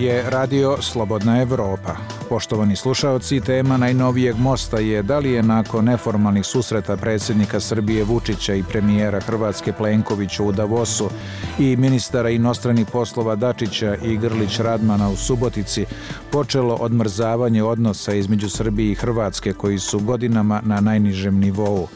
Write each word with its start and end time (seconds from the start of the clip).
je 0.00 0.30
Radio 0.30 0.76
Slobodna 0.82 1.42
Evropa. 1.42 1.96
Poštovani 2.28 2.76
slušaoci, 2.76 3.40
tema 3.40 3.76
najnovijeg 3.76 4.36
mosta 4.38 4.78
je 4.78 5.02
da 5.02 5.18
li 5.18 5.30
je 5.30 5.42
nakon 5.42 5.84
neformalnih 5.84 6.46
susreta 6.46 6.96
predsjednika 6.96 7.60
Srbije 7.60 8.04
Vučića 8.04 8.54
i 8.54 8.62
premijera 8.62 9.20
Hrvatske 9.20 9.72
Plenkovića 9.72 10.42
u 10.42 10.52
Davosu 10.52 11.10
i 11.58 11.76
ministara 11.76 12.30
inostranih 12.30 12.86
poslova 12.92 13.36
Dačića 13.36 13.96
i 14.04 14.16
Grlić 14.16 14.58
Radmana 14.58 15.08
u 15.08 15.16
Subotici 15.16 15.86
počelo 16.30 16.74
odmrzavanje 16.74 17.62
odnosa 17.62 18.14
između 18.14 18.50
Srbije 18.50 18.92
i 18.92 18.94
Hrvatske 18.94 19.52
koji 19.52 19.78
su 19.78 19.98
godinama 19.98 20.60
na 20.64 20.80
najnižem 20.80 21.38
nivou. 21.38 21.88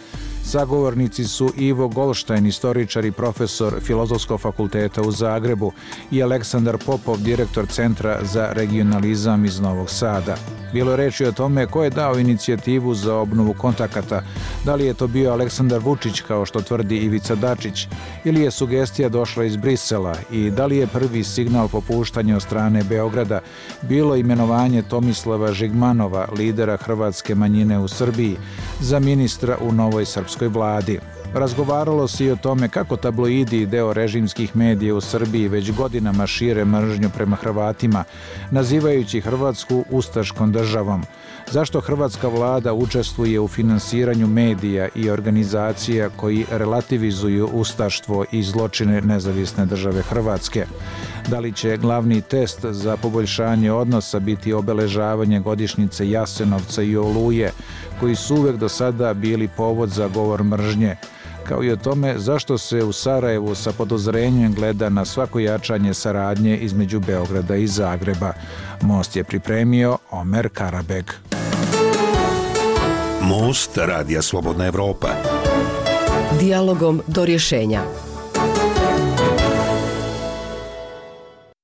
Sagovornici 0.47 1.25
su 1.25 1.53
Ivo 1.57 1.89
Golštajn, 1.89 2.47
istoričar 2.47 3.05
i 3.05 3.13
profesor 3.13 3.75
Filozofskog 3.81 4.41
fakulteta 4.41 5.03
u 5.03 5.11
Zagrebu 5.11 5.73
i 6.11 6.23
Aleksandar 6.23 6.79
Popov, 6.87 7.17
direktor 7.19 7.67
Centra 7.67 8.19
za 8.23 8.53
regionalizam 8.53 9.45
iz 9.45 9.61
Novog 9.61 9.91
Sada. 9.91 10.37
Bilo 10.73 10.91
je 10.91 10.97
reči 10.97 11.25
o 11.25 11.33
tome 11.33 11.67
ko 11.67 11.85
je 11.85 11.91
dao 11.91 12.19
inicijativu 12.19 12.95
za 12.95 13.17
obnovu 13.17 13.55
kontakata, 13.55 14.23
da 14.65 14.75
li 14.75 14.85
je 14.85 14.95
to 14.95 15.07
bio 15.07 15.33
Aleksandar 15.33 15.81
Vučić 15.81 16.21
kao 16.21 16.47
što 16.47 16.63
tvrdi 16.63 16.97
Ivica 16.97 17.35
Dačić 17.35 17.89
ili 18.25 18.41
je 18.41 18.51
sugestija 18.51 19.09
došla 19.09 19.45
iz 19.45 19.57
Brisela? 19.57 20.15
I 20.31 20.51
da 20.51 20.67
li 20.67 20.77
je 20.77 20.87
prvi 20.87 21.25
signal 21.25 21.69
popuštanja 21.69 22.37
od 22.37 22.43
strane 22.43 22.85
Beograda 22.85 23.41
bilo 23.83 24.17
imenovanje 24.17 24.83
Tomislava 24.83 25.53
Žigmanova, 25.53 26.29
lidera 26.39 26.77
hrvatske 26.77 27.35
manjine 27.35 27.79
u 27.79 27.89
Srbiji, 27.89 28.37
za 28.81 28.99
ministra 28.99 29.59
u 29.61 29.73
Novoj 29.73 30.05
Srpskoj 30.05 30.34
vladi. 30.41 31.01
Razgovaralo 31.35 32.09
se 32.09 32.25
i 32.25 32.31
o 32.31 32.37
tome 32.37 32.69
kako 32.69 32.97
tabloidi 32.97 33.61
i 33.61 33.67
deo 33.67 33.93
režimskih 33.93 34.57
medija 34.57 34.95
u 34.95 35.01
Srbiji 35.01 35.49
već 35.49 35.73
godinama 35.73 36.27
šire 36.27 36.65
mržnju 36.65 37.11
prema 37.17 37.37
Hrvatima, 37.37 38.05
nazivajući 38.51 39.21
Hrvatsku 39.21 39.85
ustaškom 39.91 40.53
državom. 40.53 41.03
Zašto 41.51 41.81
hrvatska 41.81 42.29
vlada 42.29 42.73
učestvuje 42.73 43.41
u 43.41 43.49
finansiranju 43.49 44.27
medija 44.27 44.89
i 44.95 45.11
organizacija 45.11 46.09
koji 46.17 46.47
relativizuju 46.51 47.49
ustaštvo 47.53 48.25
i 48.33 48.43
zločine 48.43 49.01
nezavisne 49.01 49.67
države 49.67 50.03
Hrvatske? 50.03 50.67
Da 51.29 51.39
li 51.39 51.53
će 51.53 51.77
glavni 51.77 52.21
test 52.21 52.65
za 52.65 52.97
poboljšanje 52.97 53.73
odnosa 53.73 54.19
biti 54.19 54.53
obeležavanje 54.53 55.41
godišnjice 55.41 56.11
Jasenovca 56.11 56.83
i 56.83 56.97
Oluje, 56.97 57.53
koji 58.01 58.17
su 58.17 58.37
uvek 58.37 58.57
do 58.57 58.69
sada 58.69 59.15
bili 59.15 59.49
povod 59.57 59.89
za 59.89 60.09
govor 60.09 60.45
mržnje, 60.45 60.97
kao 61.49 61.65
i 61.65 61.71
o 61.71 61.77
tome 61.77 62.19
zašto 62.19 62.59
se 62.59 62.85
u 62.85 62.93
Sarajevu 62.93 63.55
sa 63.55 63.73
podozrenjem 63.73 64.55
gleda 64.55 64.89
na 64.89 65.05
svako 65.05 65.39
jačanje 65.39 65.95
saradnje 65.95 66.57
između 66.57 67.01
Beograda 67.01 67.57
i 67.57 67.67
Zagreba. 67.67 68.33
Most 68.81 69.17
je 69.17 69.25
pripremio 69.25 69.99
Omer 70.11 70.49
Karabeg. 70.53 71.11
Most 73.23 73.77
Radija 73.77 74.23
Slobodna 74.23 74.67
Evropa. 74.67 75.09
Dialogom 76.41 77.03
do 77.07 77.25
rješenja. 77.25 78.04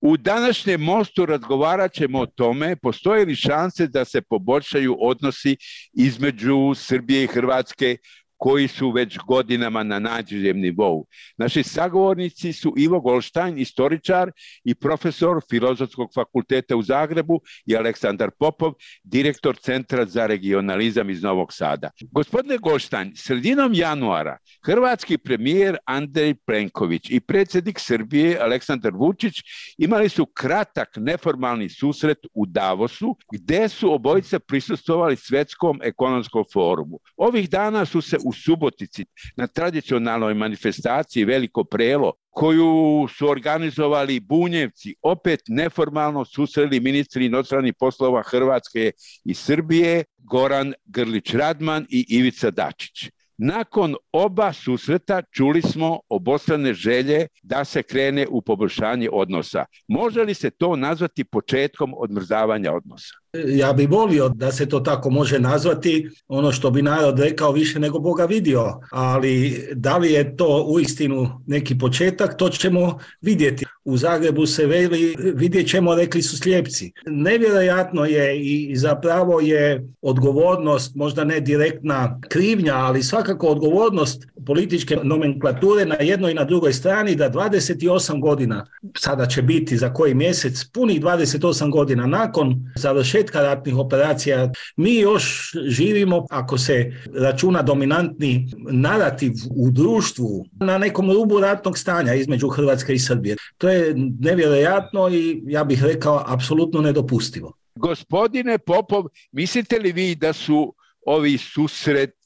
U 0.00 0.16
današnjem 0.16 0.80
mostu 0.80 1.26
razgovarat 1.26 1.92
ćemo 1.92 2.20
o 2.20 2.26
tome 2.26 2.76
postoje 2.76 3.24
li 3.24 3.34
šanse 3.34 3.86
da 3.86 4.04
se 4.04 4.22
poboljšaju 4.22 4.96
odnosi 5.00 5.56
između 5.92 6.74
Srbije 6.74 7.24
i 7.24 7.26
Hrvatske 7.26 7.96
koji 8.40 8.68
su 8.68 8.90
već 8.90 9.18
godinama 9.26 9.82
na 9.82 9.98
nađem 9.98 10.60
nivou. 10.60 11.06
Naši 11.38 11.62
sagovornici 11.62 12.52
su 12.52 12.74
Ivo 12.76 13.00
Golštajn, 13.00 13.58
istoričar 13.58 14.30
i 14.64 14.74
profesor 14.74 15.40
Filozofskog 15.50 16.10
fakulteta 16.14 16.76
u 16.76 16.82
Zagrebu 16.82 17.40
i 17.66 17.76
Aleksandar 17.76 18.30
Popov, 18.38 18.72
direktor 19.04 19.56
Centra 19.56 20.06
za 20.06 20.26
regionalizam 20.26 21.10
iz 21.10 21.22
Novog 21.22 21.52
Sada. 21.52 21.90
Gospodine 22.12 22.58
Golštajn, 22.58 23.12
sredinom 23.16 23.74
januara 23.74 24.38
hrvatski 24.66 25.18
premijer 25.18 25.76
Andrej 25.84 26.34
Plenković 26.34 27.10
i 27.10 27.20
predsjednik 27.20 27.78
Srbije 27.78 28.38
Aleksandar 28.40 28.92
Vučić 28.94 29.34
imali 29.78 30.08
su 30.08 30.26
kratak 30.26 30.88
neformalni 30.96 31.68
susret 31.68 32.18
u 32.34 32.46
Davosu 32.46 33.16
gde 33.32 33.68
su 33.68 33.92
obojice 33.94 34.38
prisustovali 34.38 35.16
svetskom 35.16 35.80
ekonomskom 35.82 36.44
forumu. 36.52 36.98
Ovih 37.16 37.50
dana 37.50 37.84
su 37.84 38.00
se 38.00 38.16
u 38.24 38.29
Subotici 38.32 39.04
na 39.36 39.46
tradicionalnoj 39.46 40.34
manifestaciji 40.34 41.24
Veliko 41.24 41.64
prelo 41.64 42.12
koju 42.30 43.08
su 43.08 43.28
organizovali 43.28 44.20
Bunjevci, 44.20 44.94
opet 45.02 45.40
neformalno 45.48 46.24
susreli 46.24 46.80
ministri 46.80 47.26
inostranih 47.26 47.74
poslova 47.78 48.22
Hrvatske 48.22 48.92
i 49.24 49.34
Srbije, 49.34 50.04
Goran 50.18 50.74
Grlić 50.84 51.34
Radman 51.34 51.86
i 51.90 52.06
Ivica 52.08 52.50
Dačić. 52.50 53.10
Nakon 53.42 53.94
oba 54.12 54.52
susreta 54.52 55.22
čuli 55.22 55.62
smo 55.62 56.00
obostrane 56.08 56.74
želje 56.74 57.26
da 57.42 57.64
se 57.64 57.82
krene 57.82 58.26
u 58.30 58.42
poboljšanje 58.42 59.08
odnosa. 59.12 59.64
Može 59.88 60.22
li 60.22 60.34
se 60.34 60.50
to 60.50 60.76
nazvati 60.76 61.24
početkom 61.24 61.94
odmrzavanja 61.96 62.72
odnosa? 62.72 63.14
Ja 63.34 63.72
bih 63.72 63.90
volio 63.90 64.28
da 64.28 64.52
se 64.52 64.68
to 64.68 64.80
tako 64.80 65.10
može 65.10 65.38
nazvati, 65.38 66.10
ono 66.28 66.52
što 66.52 66.70
bi 66.70 66.82
narod 66.82 67.18
rekao 67.18 67.52
više 67.52 67.80
nego 67.80 67.98
Boga 67.98 68.24
vidio, 68.24 68.80
ali 68.90 69.64
da 69.74 69.96
li 69.96 70.12
je 70.12 70.36
to 70.36 70.64
uistinu 70.68 71.42
neki 71.46 71.78
početak, 71.78 72.36
to 72.36 72.48
ćemo 72.48 72.98
vidjeti. 73.20 73.64
U 73.84 73.96
Zagrebu 73.96 74.46
se 74.46 74.66
veli, 74.66 75.16
vidjet 75.34 75.68
ćemo, 75.68 75.94
rekli 75.94 76.22
su 76.22 76.36
slijepci. 76.36 76.92
Nevjerojatno 77.06 78.04
je 78.04 78.40
i 78.40 78.76
zapravo 78.76 79.40
je 79.40 79.88
odgovornost, 80.02 80.94
možda 80.94 81.24
ne 81.24 81.40
direktna 81.40 82.20
krivnja, 82.28 82.74
ali 82.74 83.02
svakako 83.02 83.46
odgovornost 83.46 84.26
političke 84.46 84.98
nomenklature 85.02 85.86
na 85.86 85.94
jednoj 85.94 86.30
i 86.30 86.34
na 86.34 86.44
drugoj 86.44 86.72
strani 86.72 87.14
da 87.14 87.30
28 87.30 88.20
godina, 88.20 88.66
sada 88.98 89.26
će 89.26 89.42
biti 89.42 89.76
za 89.76 89.92
koji 89.92 90.14
mjesec, 90.14 90.64
punih 90.72 91.00
28 91.00 91.70
godina 91.70 92.06
nakon 92.06 92.72
završetka 93.20 93.40
ratnih 93.40 93.76
operacija, 93.76 94.50
mi 94.76 94.98
još 94.98 95.52
živimo, 95.66 96.26
ako 96.30 96.58
se 96.58 96.92
računa 97.14 97.62
dominantni 97.62 98.48
narativ 98.70 99.32
u 99.56 99.70
društvu, 99.70 100.46
na 100.60 100.78
nekom 100.78 101.10
rubu 101.10 101.40
ratnog 101.40 101.78
stanja 101.78 102.14
između 102.14 102.48
Hrvatske 102.48 102.94
i 102.94 102.98
Srbije. 102.98 103.36
To 103.58 103.68
je 103.68 103.94
nevjerojatno 104.20 105.08
i 105.08 105.42
ja 105.46 105.64
bih 105.64 105.84
rekao 105.84 106.24
apsolutno 106.26 106.80
nedopustivo. 106.80 107.52
Gospodine 107.74 108.58
Popov, 108.58 109.04
mislite 109.32 109.78
li 109.78 109.92
vi 109.92 110.14
da 110.14 110.32
su 110.32 110.74
ovi 111.06 111.38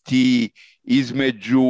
susreti 0.05 0.51
između 0.85 1.63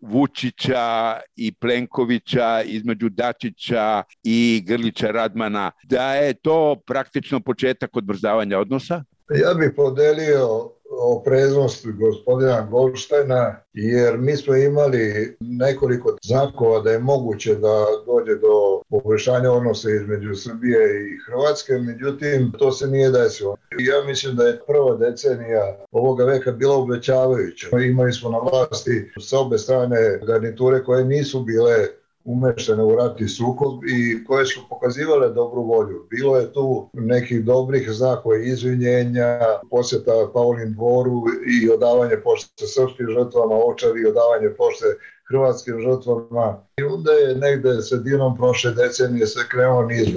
Vučića 0.00 1.20
i 1.36 1.52
Plenkovića, 1.52 2.62
između 2.62 3.08
Dačića 3.08 4.02
i 4.22 4.62
Grlića 4.66 5.10
Radmana, 5.10 5.70
da 5.84 6.14
je 6.14 6.34
to 6.34 6.76
praktično 6.86 7.40
početak 7.40 7.96
odbrzavanja 7.96 8.58
odnosa? 8.58 9.04
Ja 9.30 9.54
bih 9.54 9.70
podelio 9.76 10.70
opreznost 11.00 11.86
gospodina 11.86 12.68
Goldštajna, 12.70 13.56
jer 13.72 14.18
mi 14.18 14.36
smo 14.36 14.56
imali 14.56 15.36
nekoliko 15.40 16.16
znakova 16.22 16.80
da 16.80 16.90
je 16.90 16.98
moguće 16.98 17.54
da 17.54 17.86
dođe 18.06 18.34
do 18.34 18.82
poboljšanja 18.90 19.52
odnosa 19.52 19.90
između 19.90 20.34
Srbije 20.34 21.06
i 21.06 21.18
Hrvatske, 21.26 21.72
međutim 21.72 22.52
to 22.58 22.72
se 22.72 22.86
nije 22.86 23.10
desilo. 23.10 23.56
Ja 23.78 24.04
mislim 24.06 24.36
da 24.36 24.44
je 24.44 24.60
prva 24.66 24.96
decenija 24.96 25.78
ovoga 25.92 26.24
veka 26.24 26.52
bila 26.52 26.76
obećavajuća. 26.76 27.68
Imali 27.78 28.12
smo 28.12 28.30
na 28.30 28.38
vlasti 28.38 29.12
sa 29.20 29.38
obe 29.38 29.58
strane 29.58 30.20
garniture 30.26 30.84
koje 30.84 31.04
nisu 31.04 31.40
bile 31.40 32.01
umeštene 32.24 32.82
u 32.82 32.96
ratni 32.96 33.28
sukob 33.28 33.84
i 33.84 34.24
koje 34.24 34.46
su 34.46 34.60
pokazivale 34.68 35.28
dobru 35.28 35.62
volju. 35.62 36.06
Bilo 36.10 36.36
je 36.36 36.52
tu 36.52 36.88
nekih 36.92 37.44
dobrih 37.44 37.90
znakova 37.90 38.36
izvinjenja, 38.36 39.38
posjeta 39.70 40.12
Paulin 40.34 40.72
dvoru 40.72 41.22
i 41.62 41.70
odavanje 41.70 42.16
pošte 42.24 42.66
srpskim 42.66 43.06
žrtvama, 43.06 43.54
očavi 43.54 44.00
i 44.00 44.06
odavanje 44.06 44.48
pošte 44.58 44.86
hrvatskim 45.28 45.80
žrtvama. 45.80 46.64
I 46.76 46.82
onda 46.82 47.12
je 47.12 47.34
negde 47.34 47.82
sredinom 47.82 48.36
prošle 48.36 48.70
decenije 48.70 49.26
se 49.26 49.40
krenuo 49.50 49.82
niz 49.82 50.08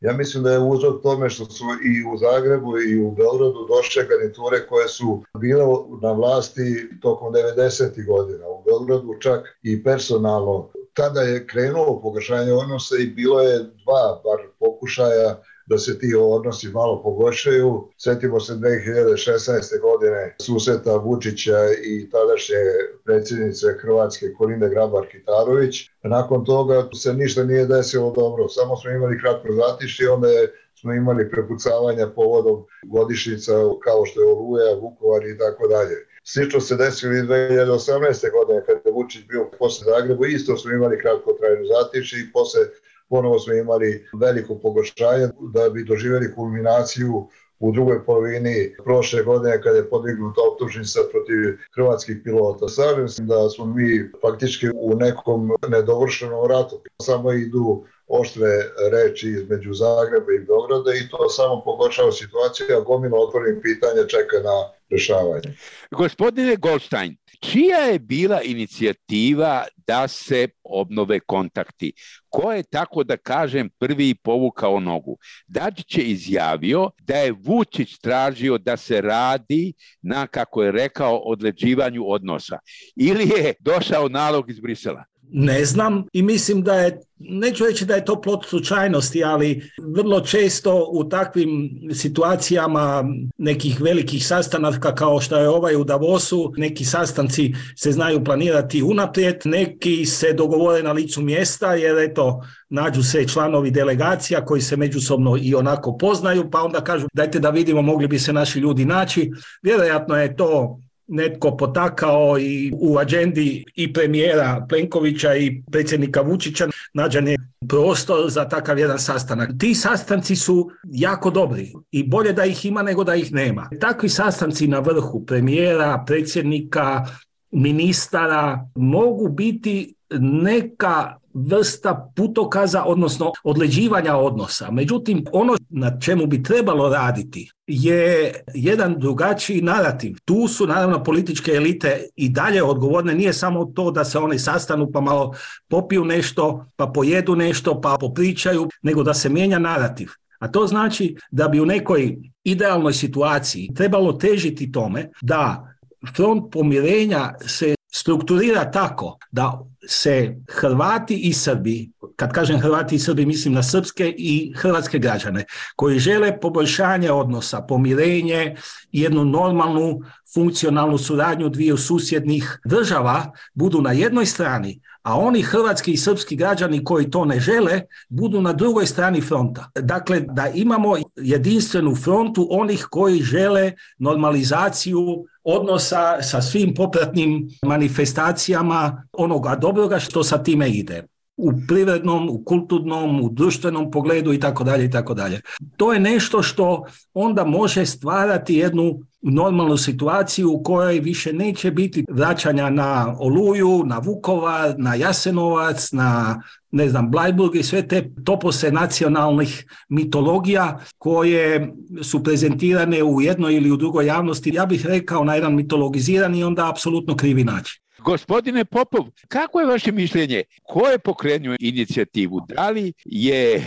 Ja 0.00 0.12
mislim 0.12 0.42
da 0.42 0.52
je 0.52 0.58
uzrok 0.58 1.02
tome 1.02 1.30
što 1.30 1.44
su 1.44 1.64
i 1.64 2.14
u 2.14 2.16
Zagrebu 2.18 2.78
i 2.78 3.02
u 3.02 3.10
Beogradu 3.10 3.66
došle 3.68 4.04
garniture 4.08 4.66
koje 4.68 4.88
su 4.88 5.22
bile 5.38 5.64
na 6.02 6.12
vlasti 6.12 6.88
tokom 7.02 7.34
90. 7.34 8.06
godina. 8.06 8.48
U 8.48 8.62
Beogradu 8.64 9.14
čak 9.20 9.58
i 9.62 9.84
personalno 9.84 10.68
tada 11.00 11.20
je 11.20 11.46
krenulo 11.46 12.00
pogoršanje 12.02 12.52
odnosa 12.52 12.94
i 13.00 13.06
bilo 13.06 13.40
je 13.40 13.58
dva 13.58 14.20
bar 14.24 14.40
pokušaja 14.58 15.42
da 15.66 15.78
se 15.78 15.98
ti 15.98 16.14
odnosi 16.18 16.68
malo 16.68 17.02
pogošaju. 17.02 17.88
Sjetimo 17.98 18.40
se 18.40 18.52
2016. 18.52 19.80
godine 19.80 20.36
suseta 20.40 20.96
Vučića 20.96 21.58
i 21.84 22.10
tadašnje 22.10 22.56
predsjednice 23.04 23.66
Hrvatske 23.80 24.32
Koline 24.38 24.68
Grabar-Kitarović. 24.68 25.90
Nakon 26.02 26.44
toga 26.44 26.88
se 26.94 27.14
ništa 27.14 27.44
nije 27.44 27.66
desilo 27.66 28.12
dobro, 28.16 28.48
samo 28.48 28.76
smo 28.76 28.90
imali 28.90 29.20
kratko 29.20 29.48
zatišće 29.52 30.10
onda 30.10 30.28
je 30.28 30.52
smo 30.80 30.92
imali 30.92 31.30
prepucavanja 31.30 32.06
povodom 32.06 32.64
godišnjica 32.82 33.52
kao 33.84 34.04
što 34.06 34.20
je 34.20 34.32
Oluja, 34.32 34.74
Vukovar 34.80 35.26
i 35.26 35.38
tako 35.38 35.68
dalje. 35.68 35.96
Slično 36.24 36.60
se 36.60 36.76
desilo 36.76 37.12
i 37.12 37.22
2018. 37.22 38.32
godine 38.32 38.62
kada 38.66 38.80
je 38.84 38.92
Vučić 38.92 39.26
bio 39.28 39.50
posle 39.58 39.92
Zagrebu, 39.92 40.24
isto 40.26 40.56
smo 40.56 40.72
imali 40.72 41.00
kratko 41.00 41.32
trajnu 41.32 41.64
zatiši 41.66 42.16
i 42.16 42.32
posle 42.32 42.60
ponovo 43.08 43.38
smo 43.38 43.54
imali 43.54 44.06
veliko 44.20 44.58
pogoršanje 44.58 45.28
da 45.40 45.70
bi 45.70 45.84
doživjeli 45.84 46.34
kulminaciju 46.34 47.28
u 47.58 47.72
drugoj 47.72 48.04
polovini 48.04 48.74
prošle 48.84 49.22
godine 49.22 49.62
kada 49.62 49.76
je 49.76 49.90
podignuta 49.90 50.40
optužnica 50.52 51.00
protiv 51.10 51.36
hrvatskih 51.74 52.16
pilota. 52.24 52.68
Slažem 52.68 53.08
se 53.08 53.22
da 53.22 53.48
smo 53.48 53.66
mi 53.66 54.10
faktički 54.20 54.66
u 54.74 54.94
nekom 54.94 55.50
nedovršenom 55.68 56.48
ratu. 56.48 56.82
Samo 57.02 57.32
idu 57.32 57.84
oštre 58.10 58.52
reči 58.92 59.28
između 59.28 59.72
Zagreba 59.72 60.32
i 60.32 60.44
Beograda 60.46 60.90
i 60.94 61.08
to 61.10 61.28
samo 61.28 61.62
pogoršava 61.64 62.12
situaciju, 62.12 62.66
a 62.76 62.80
gomila 62.80 63.18
otvorenih 63.18 63.62
pitanja 63.62 64.06
čeka 64.06 64.36
na 64.48 64.56
rešavanje. 64.90 65.50
Gospodine 65.90 66.56
Goldstein, 66.56 67.16
čija 67.40 67.78
je 67.78 67.98
bila 67.98 68.42
inicijativa 68.42 69.64
da 69.86 70.08
se 70.08 70.48
obnove 70.64 71.20
kontakti? 71.20 71.92
Ko 72.28 72.52
je, 72.52 72.62
tako 72.62 73.04
da 73.04 73.16
kažem, 73.16 73.70
prvi 73.78 74.14
povukao 74.14 74.80
nogu? 74.80 75.18
Dačić 75.46 75.98
je 75.98 76.04
izjavio 76.04 76.90
da 77.02 77.16
je 77.16 77.32
Vučić 77.32 77.98
tražio 77.98 78.58
da 78.58 78.76
se 78.76 79.00
radi 79.00 79.72
na, 80.02 80.26
kako 80.26 80.62
je 80.62 80.72
rekao, 80.72 81.16
odleđivanju 81.16 82.04
odnosa. 82.06 82.58
Ili 82.96 83.28
je 83.28 83.54
došao 83.60 84.08
nalog 84.08 84.50
iz 84.50 84.60
Brisela? 84.60 85.04
Ne 85.32 85.64
znam 85.64 86.04
i 86.12 86.22
mislim 86.22 86.62
da 86.62 86.74
je, 86.74 87.00
neću 87.18 87.64
reći 87.64 87.84
da 87.84 87.94
je 87.94 88.04
to 88.04 88.20
plot 88.20 88.46
slučajnosti, 88.46 89.24
ali 89.24 89.70
vrlo 89.94 90.20
često 90.20 90.88
u 90.92 91.04
takvim 91.04 91.70
situacijama 91.94 93.04
nekih 93.38 93.80
velikih 93.80 94.26
sastanaka 94.26 94.94
kao 94.94 95.20
što 95.20 95.36
je 95.36 95.48
ovaj 95.48 95.76
u 95.76 95.84
Davosu, 95.84 96.52
neki 96.56 96.84
sastanci 96.84 97.54
se 97.76 97.92
znaju 97.92 98.24
planirati 98.24 98.82
unaprijed, 98.82 99.36
neki 99.44 100.06
se 100.06 100.32
dogovore 100.32 100.82
na 100.82 100.92
licu 100.92 101.22
mjesta 101.22 101.74
jer 101.74 101.98
eto 101.98 102.40
nađu 102.68 103.02
se 103.02 103.28
članovi 103.28 103.70
delegacija 103.70 104.44
koji 104.44 104.60
se 104.60 104.76
međusobno 104.76 105.36
i 105.42 105.54
onako 105.54 105.96
poznaju 105.96 106.50
pa 106.50 106.62
onda 106.62 106.80
kažu 106.80 107.06
dajte 107.12 107.38
da 107.38 107.50
vidimo 107.50 107.82
mogli 107.82 108.08
bi 108.08 108.18
se 108.18 108.32
naši 108.32 108.58
ljudi 108.58 108.84
naći. 108.84 109.30
Vjerojatno 109.62 110.16
je 110.16 110.36
to 110.36 110.80
netko 111.10 111.56
potakao 111.56 112.38
i 112.38 112.72
u 112.80 112.98
agendi 112.98 113.64
i 113.74 113.92
premijera 113.92 114.66
Plenkovića 114.68 115.36
i 115.36 115.62
predsjednika 115.72 116.20
Vučića 116.20 116.68
nađen 116.94 117.28
je 117.28 117.36
prostor 117.68 118.30
za 118.30 118.48
takav 118.48 118.78
jedan 118.78 118.98
sastanak. 118.98 119.50
Ti 119.58 119.74
sastanci 119.74 120.36
su 120.36 120.70
jako 120.84 121.30
dobri 121.30 121.72
i 121.90 122.08
bolje 122.08 122.32
da 122.32 122.44
ih 122.44 122.66
ima 122.66 122.82
nego 122.82 123.04
da 123.04 123.14
ih 123.14 123.32
nema. 123.32 123.70
Takvi 123.80 124.08
sastanci 124.08 124.68
na 124.68 124.78
vrhu 124.78 125.26
premijera, 125.26 126.04
predsjednika, 126.06 127.06
ministara 127.50 128.66
mogu 128.74 129.28
biti 129.28 129.94
neka 130.20 131.19
vrsta 131.34 132.12
putokaza, 132.16 132.84
odnosno 132.84 133.32
odleđivanja 133.44 134.16
odnosa. 134.16 134.70
Međutim, 134.70 135.24
ono 135.32 135.56
na 135.68 136.00
čemu 136.00 136.26
bi 136.26 136.42
trebalo 136.42 136.88
raditi 136.88 137.50
je 137.66 138.34
jedan 138.54 138.94
drugačiji 138.98 139.62
narativ. 139.62 140.16
Tu 140.24 140.48
su 140.48 140.66
naravno 140.66 141.04
političke 141.04 141.52
elite 141.52 142.06
i 142.16 142.28
dalje 142.28 142.62
odgovorne. 142.62 143.14
Nije 143.14 143.32
samo 143.32 143.64
to 143.64 143.90
da 143.90 144.04
se 144.04 144.18
oni 144.18 144.38
sastanu 144.38 144.90
pa 144.92 145.00
malo 145.00 145.34
popiju 145.68 146.04
nešto, 146.04 146.66
pa 146.76 146.86
pojedu 146.86 147.36
nešto, 147.36 147.80
pa 147.80 147.96
popričaju, 148.00 148.68
nego 148.82 149.02
da 149.02 149.14
se 149.14 149.28
mijenja 149.28 149.58
narativ. 149.58 150.08
A 150.38 150.48
to 150.48 150.66
znači 150.66 151.16
da 151.30 151.48
bi 151.48 151.60
u 151.60 151.66
nekoj 151.66 152.16
idealnoj 152.44 152.92
situaciji 152.92 153.70
trebalo 153.74 154.12
težiti 154.12 154.72
tome 154.72 155.10
da 155.22 155.74
front 156.16 156.52
pomirenja 156.52 157.34
se 157.46 157.74
strukturira 157.92 158.70
tako 158.70 159.18
da 159.30 159.60
se 159.90 160.36
Hrvati 160.48 161.16
i 161.16 161.32
Srbi, 161.32 161.90
kad 162.16 162.32
kažem 162.32 162.60
Hrvati 162.60 162.94
i 162.94 162.98
Srbi 162.98 163.26
mislim 163.26 163.54
na 163.54 163.62
srpske 163.62 164.14
i 164.18 164.52
hrvatske 164.56 164.98
građane, 164.98 165.44
koji 165.76 165.98
žele 165.98 166.40
poboljšanje 166.40 167.10
odnosa, 167.10 167.60
pomirenje, 167.60 168.56
jednu 168.92 169.24
normalnu 169.24 170.00
funkcionalnu 170.34 170.98
suradnju 170.98 171.48
dviju 171.48 171.76
susjednih 171.76 172.58
država 172.64 173.32
budu 173.54 173.82
na 173.82 173.92
jednoj 173.92 174.26
strani, 174.26 174.80
a 175.02 175.18
oni 175.18 175.42
hrvatski 175.42 175.92
i 175.92 175.96
srpski 175.96 176.36
građani 176.36 176.84
koji 176.84 177.10
to 177.10 177.24
ne 177.24 177.40
žele 177.40 177.82
budu 178.08 178.40
na 178.40 178.52
drugoj 178.52 178.86
strani 178.86 179.20
fronta. 179.20 179.70
Dakle, 179.74 180.20
da 180.20 180.48
imamo 180.48 180.96
jedinstvenu 181.16 181.94
frontu 181.94 182.46
onih 182.50 182.86
koji 182.90 183.22
žele 183.22 183.72
normalizaciju 183.98 185.24
odnosa 185.44 186.22
sa 186.22 186.42
svim 186.42 186.74
popratnim 186.74 187.48
manifestacijama 187.66 189.04
onoga 189.12 189.56
dobroga 189.80 189.98
što 189.98 190.24
sa 190.24 190.42
time 190.42 190.70
ide 190.70 191.04
u 191.36 191.52
privrednom, 191.68 192.28
u 192.30 192.44
kulturnom, 192.44 193.20
u 193.20 193.28
društvenom 193.32 193.90
pogledu 193.90 194.32
i 194.32 194.40
tako 194.40 194.64
dalje 194.64 194.84
i 194.84 194.90
tako 194.90 195.14
dalje. 195.14 195.40
To 195.76 195.92
je 195.92 196.00
nešto 196.00 196.42
što 196.42 196.84
onda 197.14 197.44
može 197.44 197.86
stvarati 197.86 198.54
jednu 198.54 199.00
normalnu 199.22 199.76
situaciju 199.76 200.52
u 200.52 200.62
kojoj 200.62 201.00
više 201.00 201.32
neće 201.32 201.70
biti 201.70 202.04
vraćanja 202.10 202.70
na 202.70 203.16
Oluju, 203.18 203.82
na 203.86 203.98
Vukovar, 203.98 204.74
na 204.78 204.94
Jasenovac, 204.94 205.92
na 205.92 206.42
ne 206.70 206.88
znam, 206.88 207.10
Blajburg 207.10 207.56
i 207.56 207.62
sve 207.62 207.88
te 207.88 208.10
topose 208.24 208.72
nacionalnih 208.72 209.64
mitologija 209.88 210.78
koje 210.98 211.72
su 212.02 212.22
prezentirane 212.24 213.02
u 213.02 213.20
jednoj 213.20 213.54
ili 213.54 213.70
u 213.70 213.76
drugoj 213.76 214.06
javnosti, 214.06 214.54
ja 214.54 214.66
bih 214.66 214.86
rekao 214.86 215.24
na 215.24 215.34
jedan 215.34 215.54
mitologizirani 215.54 216.38
i 216.38 216.44
onda 216.44 216.70
apsolutno 216.70 217.16
krivi 217.16 217.44
način. 217.44 217.80
Gospodine 218.04 218.64
Popov, 218.64 219.04
kako 219.28 219.60
je 219.60 219.66
vaše 219.66 219.92
mišljenje? 219.92 220.44
Ko 220.62 220.88
je 220.88 220.98
pokrenuo 220.98 221.56
inicijativu? 221.60 222.40
Da 222.48 222.70
li 222.70 222.92
je 223.04 223.62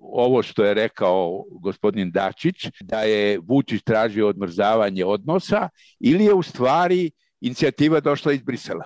ovo 0.00 0.42
što 0.42 0.64
je 0.64 0.74
rekao 0.74 1.44
gospodin 1.62 2.10
Dačić, 2.10 2.66
da 2.80 3.02
je 3.02 3.38
Vučić 3.48 3.82
tražio 3.82 4.28
odmrzavanje 4.28 5.04
odnosa 5.04 5.68
ili 6.00 6.24
je 6.24 6.34
u 6.34 6.42
stvari 6.42 7.10
inicijativa 7.40 8.00
došla 8.00 8.32
iz 8.32 8.42
Brisela? 8.42 8.84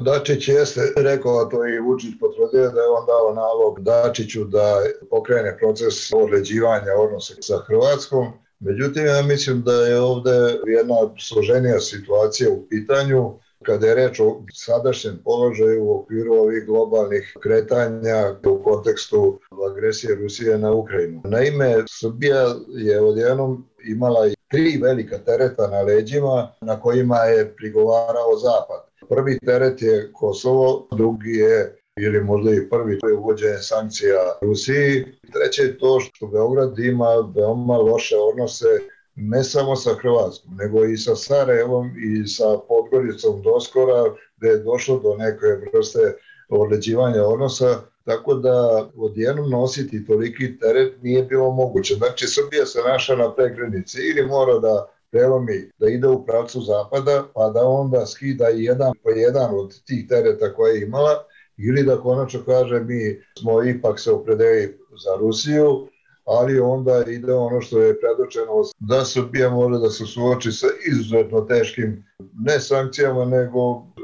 Dačić 0.00 0.48
jeste 0.48 0.80
rekao, 0.96 1.38
a 1.38 1.48
to 1.48 1.66
i 1.66 1.80
Vučić 1.80 2.10
potvrdio 2.20 2.70
da 2.70 2.80
je 2.80 2.88
on 2.98 3.06
dao 3.06 3.34
nalog 3.34 3.80
Dačiću 3.80 4.44
da 4.44 4.76
pokrene 5.10 5.58
proces 5.58 6.12
određivanja 6.12 6.92
odnosa 6.98 7.34
sa 7.40 7.58
Hrvatskom. 7.66 8.26
Međutim, 8.60 9.06
ja 9.06 9.22
mislim 9.22 9.62
da 9.62 9.72
je 9.72 10.00
ovde 10.00 10.30
jedna 10.66 10.94
složenija 11.18 11.80
situacija 11.80 12.50
u 12.50 12.66
pitanju 12.68 13.38
kada 13.62 13.86
je 13.86 13.94
reč 13.94 14.20
o 14.20 14.42
sadašnjem 14.52 15.18
položaju 15.24 15.84
u 15.84 16.00
okviru 16.00 16.34
ovih 16.34 16.66
globalnih 16.66 17.36
kretanja 17.42 18.34
u 18.46 18.62
kontekstu 18.64 19.40
agresije 19.70 20.14
Rusije 20.14 20.58
na 20.58 20.72
Ukrajinu. 20.72 21.20
Naime, 21.24 21.84
Srbija 21.88 22.54
je 22.68 23.00
odjednom 23.00 23.64
imala 23.84 24.26
i 24.26 24.34
tri 24.48 24.80
velika 24.82 25.18
tereta 25.18 25.66
na 25.66 25.80
leđima 25.80 26.52
na 26.60 26.80
kojima 26.80 27.16
je 27.16 27.54
prigovarao 27.56 28.38
Zapad. 28.42 29.08
Prvi 29.08 29.38
teret 29.46 29.82
je 29.82 30.12
Kosovo, 30.12 30.88
drugi 30.92 31.30
je 31.30 31.78
ili 32.00 32.20
možda 32.20 32.50
i 32.50 32.68
prvi, 32.68 32.98
to 32.98 33.08
je 33.08 33.14
uvođenje 33.14 33.58
sankcija 33.58 34.38
Rusiji. 34.42 35.04
Treće 35.32 35.62
je 35.62 35.78
to 35.78 36.00
što 36.00 36.26
Beograd 36.26 36.78
ima 36.78 37.32
veoma 37.36 37.76
loše 37.76 38.16
odnose 38.16 38.66
ne 39.14 39.44
samo 39.44 39.76
sa 39.76 39.94
Hrvatskom, 39.94 40.56
nego 40.56 40.84
i 40.84 40.96
sa 40.96 41.16
Sarajevom 41.16 41.90
i 41.98 42.28
sa 42.28 42.58
Podgoricom 42.68 43.42
doskora, 43.42 44.04
gde 44.36 44.48
je 44.48 44.62
došlo 44.62 44.98
do 44.98 45.16
neke 45.16 45.46
vrste 45.74 46.16
odleđivanja 46.48 47.24
odnosa, 47.24 47.80
tako 48.04 48.34
da 48.34 48.88
odjednom 48.96 49.50
nositi 49.50 50.06
toliki 50.06 50.58
teret 50.58 51.02
nije 51.02 51.22
bilo 51.22 51.50
moguće. 51.50 51.94
Znači, 51.94 52.26
Srbija 52.26 52.66
se 52.66 52.78
naša 52.86 53.16
na 53.16 53.34
pregranici 53.34 53.98
ili 54.00 54.26
mora 54.26 54.58
da 54.58 54.88
prelomi, 55.10 55.70
da 55.78 55.88
ide 55.88 56.08
u 56.08 56.26
pravcu 56.26 56.60
zapada, 56.60 57.24
pa 57.34 57.50
da 57.50 57.64
onda 57.64 58.06
skida 58.06 58.48
jedan 58.48 58.92
po 59.02 59.10
jedan 59.10 59.54
od 59.54 59.84
tih 59.84 60.08
tereta 60.08 60.54
koje 60.54 60.74
je 60.74 60.82
imala, 60.82 61.24
ili 61.56 61.82
da 61.82 62.00
konačno 62.00 62.40
kaže 62.46 62.80
mi 62.80 63.20
smo 63.38 63.62
ipak 63.64 64.00
se 64.00 64.10
opredeli 64.10 64.78
za 65.04 65.16
Rusiju, 65.20 65.88
ali 66.32 66.60
onda 66.60 67.04
ide 67.06 67.34
ono 67.34 67.60
što 67.60 67.80
je 67.80 67.98
predočeno 68.00 68.52
da 68.78 69.04
Srbija 69.04 69.50
mora 69.50 69.78
da 69.78 69.90
se 69.90 70.06
suoči 70.06 70.52
sa 70.52 70.66
izuzetno 70.90 71.40
teškim 71.40 72.04
ne 72.38 72.60
sankcijama 72.60 73.24
nego 73.24 73.58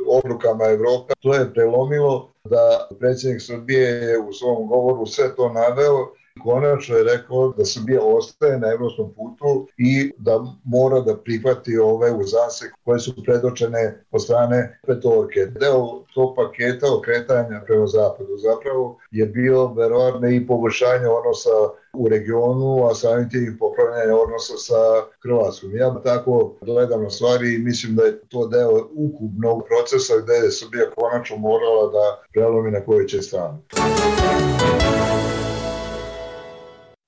odlukama 0.08 0.64
Evropa. 0.64 1.14
To 1.20 1.34
je 1.34 1.52
prelomilo 1.54 2.32
da 2.44 2.88
predsjednik 2.98 3.42
Srbije 3.42 3.88
je 3.88 4.18
u 4.18 4.32
svom 4.32 4.68
govoru 4.68 5.06
sve 5.06 5.34
to 5.36 5.52
naveo 5.52 6.17
konačno 6.38 6.96
je 6.96 7.04
rekao 7.04 7.52
da 7.56 7.64
Srbija 7.64 8.00
ostaje 8.02 8.58
na 8.58 8.68
evropskom 8.72 9.14
putu 9.14 9.68
i 9.78 10.12
da 10.18 10.44
mora 10.64 11.00
da 11.00 11.16
prihvati 11.16 11.78
ove 11.78 12.12
uzase 12.12 12.70
koje 12.84 12.98
su 12.98 13.24
predočene 13.24 14.04
od 14.10 14.22
strane 14.22 14.80
petorke. 14.86 15.46
Deo 15.46 16.04
tog 16.14 16.36
paketa 16.36 16.86
okretanja 16.98 17.62
prema 17.66 17.86
zapadu 17.86 18.36
zapravo 18.36 18.98
je 19.10 19.26
bio 19.26 19.66
verovatno 19.66 20.28
i 20.28 20.46
poboljšanje 20.46 21.08
odnosa 21.08 21.56
u 21.94 22.08
regionu, 22.08 22.86
a 22.86 22.94
samim 22.94 23.30
tim 23.30 23.56
popravljanje 23.60 24.12
odnosa 24.12 24.56
sa 24.56 24.80
Hrvatskom. 25.22 25.76
Ja 25.76 25.94
tako 26.04 26.54
gledam 26.60 27.02
na 27.02 27.10
stvari 27.10 27.54
i 27.54 27.58
mislim 27.58 27.96
da 27.96 28.02
je 28.02 28.20
to 28.28 28.46
deo 28.46 28.88
ukupnog 28.94 29.62
procesa 29.68 30.14
gde 30.22 30.32
je 30.32 30.50
Srbija 30.50 30.90
konačno 30.96 31.36
morala 31.36 31.92
da 31.92 32.22
prelomi 32.32 32.70
na 32.70 32.80
kojoj 32.80 33.06
će 33.06 33.22
stranu. 33.22 33.58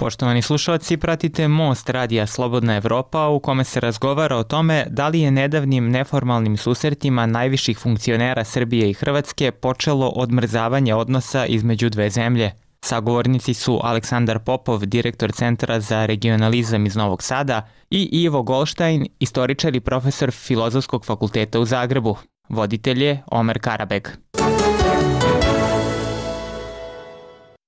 Poštovani 0.01 0.43
slušalci, 0.43 0.97
pratite 0.97 1.49
Most 1.49 1.91
radija 1.91 2.27
Slobodna 2.27 2.77
Evropa 2.77 3.29
u 3.29 3.41
kome 3.41 3.65
se 3.65 3.81
razgovara 3.81 4.37
o 4.37 4.43
tome 4.43 4.87
da 4.91 5.09
li 5.09 5.21
je 5.21 5.31
nedavnim 5.31 5.91
neformalnim 5.91 6.57
susretima 6.57 7.27
najviših 7.27 7.79
funkcionera 7.79 8.45
Srbije 8.45 8.91
i 8.91 8.93
Hrvatske 8.93 9.51
počelo 9.51 10.09
odmrzavanje 10.09 10.95
odnosa 10.95 11.47
između 11.47 11.89
dve 11.89 12.11
zemlje. 12.11 12.53
Sagovornici 12.85 13.55
su 13.55 13.81
Aleksandar 13.83 14.39
Popov, 14.39 14.87
direktor 14.87 15.33
Centra 15.33 15.81
za 15.81 16.07
regionalizam 16.07 16.87
iz 16.87 16.97
Novog 16.97 17.23
Sada 17.23 17.69
i 17.91 18.09
Ivo 18.13 18.43
Golštajn, 18.43 19.07
istoričar 19.19 19.77
i 19.77 19.81
profesor 19.81 20.31
Filozofskog 20.31 21.05
fakulteta 21.05 21.61
u 21.61 21.65
Zagrebu. 21.65 22.17
Voditelj 22.49 23.05
je 23.05 23.23
Omer 23.27 23.59
Karabeg. 23.61 24.09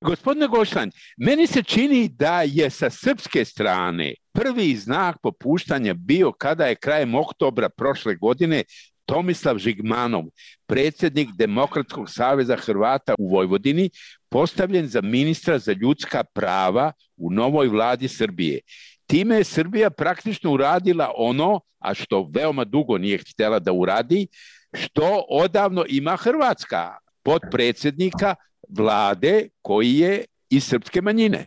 Gospodine 0.02 0.48
Goštan, 0.48 0.90
meni 1.16 1.46
se 1.46 1.62
čini 1.62 2.08
da 2.08 2.42
je 2.42 2.70
sa 2.70 2.90
srpske 2.90 3.44
strane 3.44 4.14
prvi 4.32 4.76
znak 4.76 5.16
popuštanja 5.22 5.94
bio 5.94 6.32
kada 6.32 6.66
je 6.66 6.74
krajem 6.74 7.14
oktobra 7.14 7.68
prošle 7.68 8.14
godine 8.14 8.64
Tomislav 9.06 9.58
Žigmanov, 9.58 10.24
predsjednik 10.66 11.28
Demokratskog 11.38 12.10
saveza 12.10 12.56
Hrvata 12.56 13.14
u 13.18 13.28
Vojvodini, 13.28 13.90
postavljen 14.28 14.86
za 14.86 15.00
ministra 15.00 15.58
za 15.58 15.72
ljudska 15.72 16.24
prava 16.24 16.92
u 17.16 17.30
novoj 17.30 17.68
vladi 17.68 18.08
Srbije. 18.08 18.60
Time 19.06 19.36
je 19.36 19.44
Srbija 19.44 19.90
praktično 19.90 20.52
uradila 20.52 21.12
ono, 21.16 21.60
a 21.78 21.94
što 21.94 22.30
veoma 22.34 22.64
dugo 22.64 22.98
nije 22.98 23.18
htjela 23.18 23.58
da 23.58 23.72
uradi, 23.72 24.26
što 24.74 25.24
odavno 25.28 25.84
ima 25.88 26.16
Hrvatska 26.16 26.96
podpredsjednika 27.22 28.34
vlade 28.76 29.48
koji 29.62 29.94
je 29.98 30.24
iz 30.50 30.64
srpske 30.64 31.02
manjine. 31.02 31.46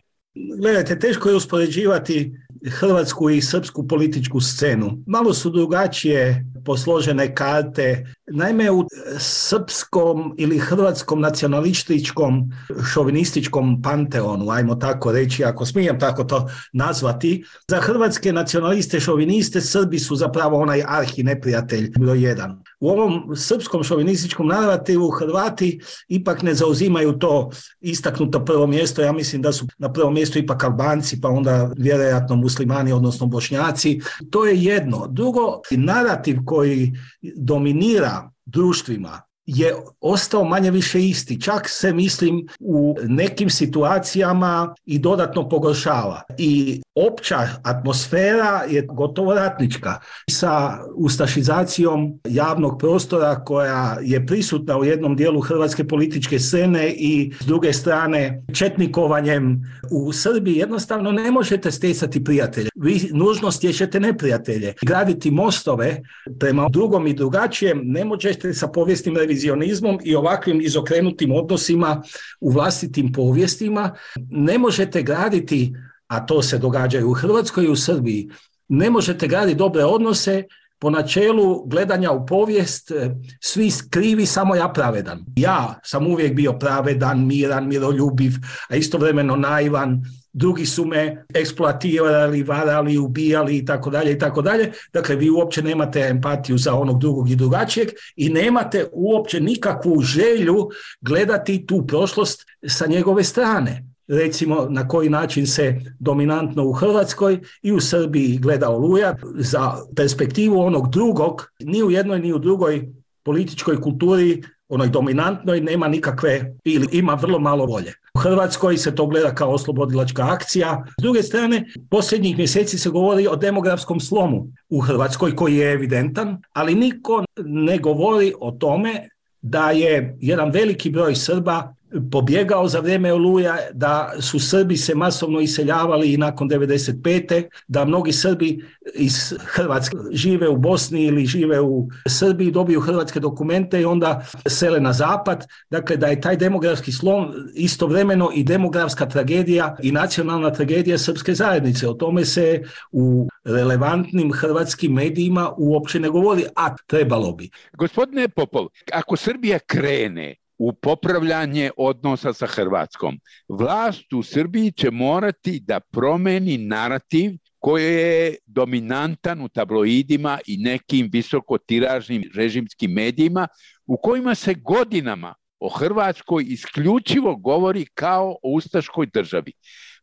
Gledajte, 0.58 0.98
teško 0.98 1.28
je 1.28 1.36
uspoređivati 1.36 2.36
hrvatsku 2.70 3.30
i 3.30 3.42
srpsku 3.42 3.88
političku 3.88 4.40
scenu. 4.40 5.02
Malo 5.06 5.34
su 5.34 5.50
drugačije 5.50 6.44
posložene 6.64 7.34
karte. 7.34 8.06
Naime, 8.26 8.70
u 8.70 8.84
srpskom 9.18 10.34
ili 10.38 10.58
hrvatskom 10.58 11.20
nacionalističkom 11.20 12.52
šovinističkom 12.92 13.82
panteonu, 13.82 14.50
ajmo 14.50 14.74
tako 14.74 15.12
reći, 15.12 15.44
ako 15.44 15.66
smijem 15.66 16.00
tako 16.00 16.24
to 16.24 16.48
nazvati, 16.72 17.44
za 17.68 17.80
hrvatske 17.80 18.32
nacionaliste 18.32 19.00
šoviniste 19.00 19.60
Srbi 19.60 19.98
su 19.98 20.16
zapravo 20.16 20.60
onaj 20.60 20.82
arhi 20.86 21.22
neprijatelj 21.22 21.92
broj 21.98 22.22
jedan. 22.22 22.62
U 22.80 22.88
ovom 22.88 23.36
srpskom 23.36 23.82
šovinističkom 23.82 24.46
narativu 24.46 25.10
Hrvati 25.10 25.80
ipak 26.08 26.42
ne 26.42 26.54
zauzimaju 26.54 27.12
to 27.12 27.50
istaknuto 27.80 28.44
prvo 28.44 28.66
mjesto. 28.66 29.02
Ja 29.02 29.12
mislim 29.12 29.42
da 29.42 29.52
su 29.52 29.66
na 29.78 29.92
prvom 29.92 30.14
mjestu 30.14 30.38
ipak 30.38 30.64
Albanci, 30.64 31.20
pa 31.20 31.28
onda 31.28 31.70
vjerojatno 31.76 32.36
muslimani, 32.36 32.92
odnosno 32.92 33.26
bošnjaci. 33.26 34.00
To 34.30 34.46
je 34.46 34.62
jedno. 34.62 35.06
Drugo, 35.08 35.60
narativ 35.70 36.36
koji 36.44 36.92
dominira 37.36 38.30
društvima 38.44 39.22
je 39.46 39.74
ostao 40.00 40.44
manje 40.44 40.70
više 40.70 41.04
isti. 41.04 41.40
Čak 41.40 41.68
se 41.68 41.92
mislim 41.92 42.46
u 42.60 42.96
nekim 43.02 43.50
situacijama 43.50 44.74
i 44.84 44.98
dodatno 44.98 45.48
pogoršava. 45.48 46.22
I 46.38 46.82
opća 46.96 47.48
atmosfera 47.62 48.62
je 48.68 48.82
gotovo 48.82 49.34
ratnička 49.34 50.00
sa 50.30 50.78
ustašizacijom 50.94 52.20
javnog 52.28 52.78
prostora 52.78 53.44
koja 53.44 53.96
je 54.02 54.26
prisutna 54.26 54.78
u 54.78 54.84
jednom 54.84 55.16
dijelu 55.16 55.40
hrvatske 55.40 55.84
političke 55.84 56.38
scene 56.38 56.90
i 56.90 57.32
s 57.40 57.46
druge 57.46 57.72
strane 57.72 58.42
četnikovanjem 58.54 59.62
u 59.90 60.12
Srbiji 60.12 60.56
jednostavno 60.56 61.12
ne 61.12 61.30
možete 61.30 61.70
stjecati 61.70 62.24
prijatelje. 62.24 62.68
Vi 62.74 63.10
nužno 63.12 63.50
stječete 63.50 64.00
neprijatelje. 64.00 64.74
Graditi 64.82 65.30
mostove 65.30 66.02
prema 66.38 66.68
drugom 66.68 67.06
i 67.06 67.14
drugačijem 67.14 67.80
ne 67.84 68.04
možete 68.04 68.54
sa 68.54 68.68
povijesnim 68.68 69.16
revizionizmom 69.16 69.98
i 70.04 70.14
ovakvim 70.14 70.60
izokrenutim 70.60 71.32
odnosima 71.32 72.02
u 72.40 72.50
vlastitim 72.50 73.12
povijestima. 73.12 73.94
Ne 74.30 74.58
možete 74.58 75.02
graditi 75.02 75.72
a 76.06 76.26
to 76.26 76.42
se 76.42 76.58
događa 76.58 76.98
i 76.98 77.04
u 77.04 77.12
Hrvatskoj 77.12 77.64
i 77.64 77.68
u 77.68 77.76
Srbiji, 77.76 78.30
ne 78.68 78.90
možete 78.90 79.28
graditi 79.28 79.58
dobre 79.58 79.84
odnose 79.84 80.44
po 80.78 80.90
načelu 80.90 81.66
gledanja 81.66 82.10
u 82.10 82.26
povijest 82.26 82.90
e, 82.90 83.10
svi 83.40 83.70
krivi, 83.90 84.26
samo 84.26 84.54
ja 84.54 84.68
pravedan. 84.68 85.24
Ja 85.36 85.80
sam 85.84 86.06
uvijek 86.06 86.34
bio 86.34 86.52
pravedan, 86.52 87.26
miran, 87.26 87.68
miroljubiv, 87.68 88.32
a 88.68 88.76
istovremeno 88.76 89.36
naivan, 89.36 90.02
drugi 90.32 90.66
su 90.66 90.84
me 90.84 91.24
eksploatirali, 91.34 92.42
varali, 92.42 92.98
ubijali 92.98 93.56
i 93.56 93.64
tako 93.64 93.90
dalje 93.90 94.12
i 94.12 94.18
tako 94.18 94.42
dalje. 94.42 94.72
Dakle, 94.92 95.16
vi 95.16 95.30
uopće 95.30 95.62
nemate 95.62 96.00
empatiju 96.00 96.58
za 96.58 96.74
onog 96.74 97.00
drugog 97.00 97.30
i 97.30 97.36
drugačijeg 97.36 97.88
i 98.16 98.28
nemate 98.28 98.86
uopće 98.92 99.40
nikakvu 99.40 100.00
želju 100.00 100.68
gledati 101.00 101.66
tu 101.66 101.86
prošlost 101.86 102.44
sa 102.68 102.86
njegove 102.86 103.24
strane 103.24 103.95
recimo 104.08 104.66
na 104.70 104.88
koji 104.88 105.08
način 105.08 105.46
se 105.46 105.80
dominantno 105.98 106.64
u 106.64 106.72
Hrvatskoj 106.72 107.40
i 107.62 107.72
u 107.72 107.80
Srbiji 107.80 108.38
gleda 108.38 108.70
Oluja 108.70 109.16
za 109.34 109.72
perspektivu 109.96 110.60
onog 110.60 110.90
drugog, 110.90 111.50
ni 111.60 111.82
u 111.82 111.90
jednoj 111.90 112.20
ni 112.20 112.32
u 112.32 112.38
drugoj 112.38 112.88
političkoj 113.22 113.80
kulturi 113.80 114.42
onoj 114.68 114.88
dominantnoj 114.88 115.60
nema 115.60 115.88
nikakve 115.88 116.54
ili 116.64 116.88
ima 116.92 117.14
vrlo 117.14 117.38
malo 117.38 117.66
volje. 117.66 117.92
U 118.14 118.18
Hrvatskoj 118.18 118.76
se 118.76 118.94
to 118.94 119.06
gleda 119.06 119.34
kao 119.34 119.50
oslobodilačka 119.50 120.26
akcija. 120.30 120.84
S 120.98 121.02
druge 121.02 121.22
strane, 121.22 121.64
posljednjih 121.90 122.36
mjeseci 122.36 122.78
se 122.78 122.90
govori 122.90 123.26
o 123.26 123.36
demografskom 123.36 124.00
slomu 124.00 124.46
u 124.68 124.80
Hrvatskoj 124.80 125.36
koji 125.36 125.56
je 125.56 125.72
evidentan, 125.72 126.42
ali 126.52 126.74
niko 126.74 127.24
ne 127.44 127.78
govori 127.78 128.32
o 128.40 128.50
tome 128.50 129.08
da 129.42 129.70
je 129.70 130.16
jedan 130.20 130.50
veliki 130.50 130.90
broj 130.90 131.14
Srba 131.14 131.74
pobjegao 132.10 132.68
za 132.68 132.80
vrijeme 132.80 133.12
Oluja, 133.12 133.56
da 133.72 134.12
su 134.20 134.38
Srbi 134.38 134.76
se 134.76 134.94
masovno 134.94 135.40
iseljavali 135.40 136.12
i 136.12 136.16
nakon 136.16 136.48
95. 136.48 137.48
da 137.68 137.84
mnogi 137.84 138.12
Srbi 138.12 138.64
iz 138.94 139.34
Hrvatske 139.38 139.96
žive 140.12 140.48
u 140.48 140.56
Bosni 140.56 141.04
ili 141.04 141.26
žive 141.26 141.60
u 141.60 141.88
Srbiji, 142.08 142.50
dobiju 142.50 142.80
hrvatske 142.80 143.20
dokumente 143.20 143.80
i 143.80 143.84
onda 143.84 144.26
sele 144.48 144.80
na 144.80 144.92
zapad. 144.92 145.46
Dakle, 145.70 145.96
da 145.96 146.06
je 146.06 146.20
taj 146.20 146.36
demografski 146.36 146.92
slom 146.92 147.32
istovremeno 147.54 148.30
i 148.34 148.44
demografska 148.44 149.06
tragedija 149.06 149.76
i 149.82 149.92
nacionalna 149.92 150.50
tragedija 150.50 150.98
srpske 150.98 151.34
zajednice. 151.34 151.88
O 151.88 151.94
tome 151.94 152.24
se 152.24 152.62
u 152.92 153.28
relevantnim 153.44 154.32
hrvatskim 154.32 154.92
medijima 154.92 155.52
uopće 155.56 156.00
ne 156.00 156.08
govori, 156.08 156.44
a 156.56 156.76
trebalo 156.86 157.32
bi. 157.32 157.50
Gospodine 157.72 158.28
Popov, 158.28 158.66
ako 158.92 159.16
Srbija 159.16 159.58
krene 159.58 160.34
u 160.58 160.72
popravljanje 160.72 161.70
odnosa 161.76 162.32
sa 162.32 162.46
Hrvatskom. 162.46 163.18
Vlast 163.48 164.12
u 164.12 164.22
Srbiji 164.22 164.72
će 164.72 164.90
morati 164.90 165.60
da 165.60 165.80
promeni 165.80 166.58
narativ 166.58 167.32
koji 167.58 167.84
je 167.84 168.34
dominantan 168.46 169.42
u 169.42 169.48
tabloidima 169.48 170.38
i 170.46 170.56
nekim 170.56 171.08
visokotiražnim 171.12 172.30
režimskim 172.34 172.90
medijima 172.90 173.48
u 173.86 173.96
kojima 173.96 174.34
se 174.34 174.54
godinama 174.54 175.34
o 175.60 175.68
Hrvatskoj 175.68 176.44
isključivo 176.48 177.36
govori 177.36 177.86
kao 177.94 178.30
o 178.30 178.50
ustaškoj 178.50 179.06
državi. 179.06 179.52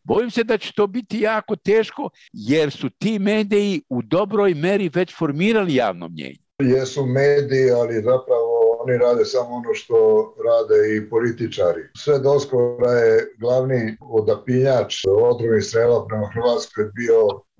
Bojim 0.03 0.31
se 0.31 0.43
da 0.43 0.57
će 0.57 0.72
to 0.75 0.88
biti 0.88 1.19
jako 1.19 1.55
teško 1.55 2.10
jer 2.33 2.72
su 2.72 2.89
ti 2.89 3.19
mediji 3.19 3.81
u 3.89 4.01
dobroj 4.01 4.53
meri 4.53 4.89
već 4.93 5.15
formirali 5.17 5.75
javno 5.75 6.10
mnjenje. 6.10 6.43
Jesu 6.60 7.05
mediji, 7.05 7.69
ali 7.72 7.93
zapravo 7.93 8.42
oni 8.84 8.98
rade 8.98 9.25
samo 9.25 9.56
ono 9.56 9.74
što 9.74 9.98
rade 10.48 10.96
i 10.96 11.10
političari. 11.10 11.82
Sve 11.98 12.20
doskora 12.20 12.92
je 12.92 13.36
glavni 13.40 13.98
odapinjač 14.02 14.96
otrovnih 15.08 15.63
strela 15.63 16.06
prema 16.08 16.28
Hrvatskoj 16.34 16.86
bio 16.96 17.20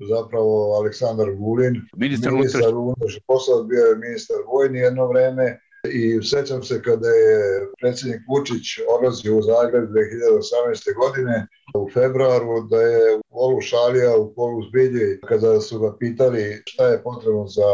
zapravo 0.10 0.74
Aleksandar 0.80 1.30
Vulin. 1.40 1.76
Ministar, 1.98 2.32
ministar 2.32 2.76
unutrašnjih 2.76 3.24
poslova 3.28 3.64
bio 3.64 3.84
je 3.86 3.96
ministar 3.96 4.38
vojni 4.54 4.80
jedno 4.80 5.08
vreme, 5.08 5.60
i 5.92 6.24
sećam 6.24 6.64
se 6.64 6.82
kada 6.82 7.08
je 7.08 7.68
predsjednik 7.82 8.22
Vučić 8.30 8.80
odlazio 8.98 9.38
u 9.38 9.42
Zagreb 9.42 9.90
2018. 9.90 10.96
godine 11.02 11.48
u 11.76 11.90
februaru 11.94 12.62
da 12.70 12.82
je 12.82 13.16
u 13.16 13.22
polu 13.32 13.62
šalija, 13.62 14.18
u 14.18 14.34
polu 14.34 14.64
zbilji, 14.70 15.20
kada 15.28 15.62
su 15.62 15.80
ga 15.80 15.98
pitali 15.98 16.62
šta 16.66 16.88
je 16.88 17.04
potrebno 17.04 17.48
za 17.48 17.72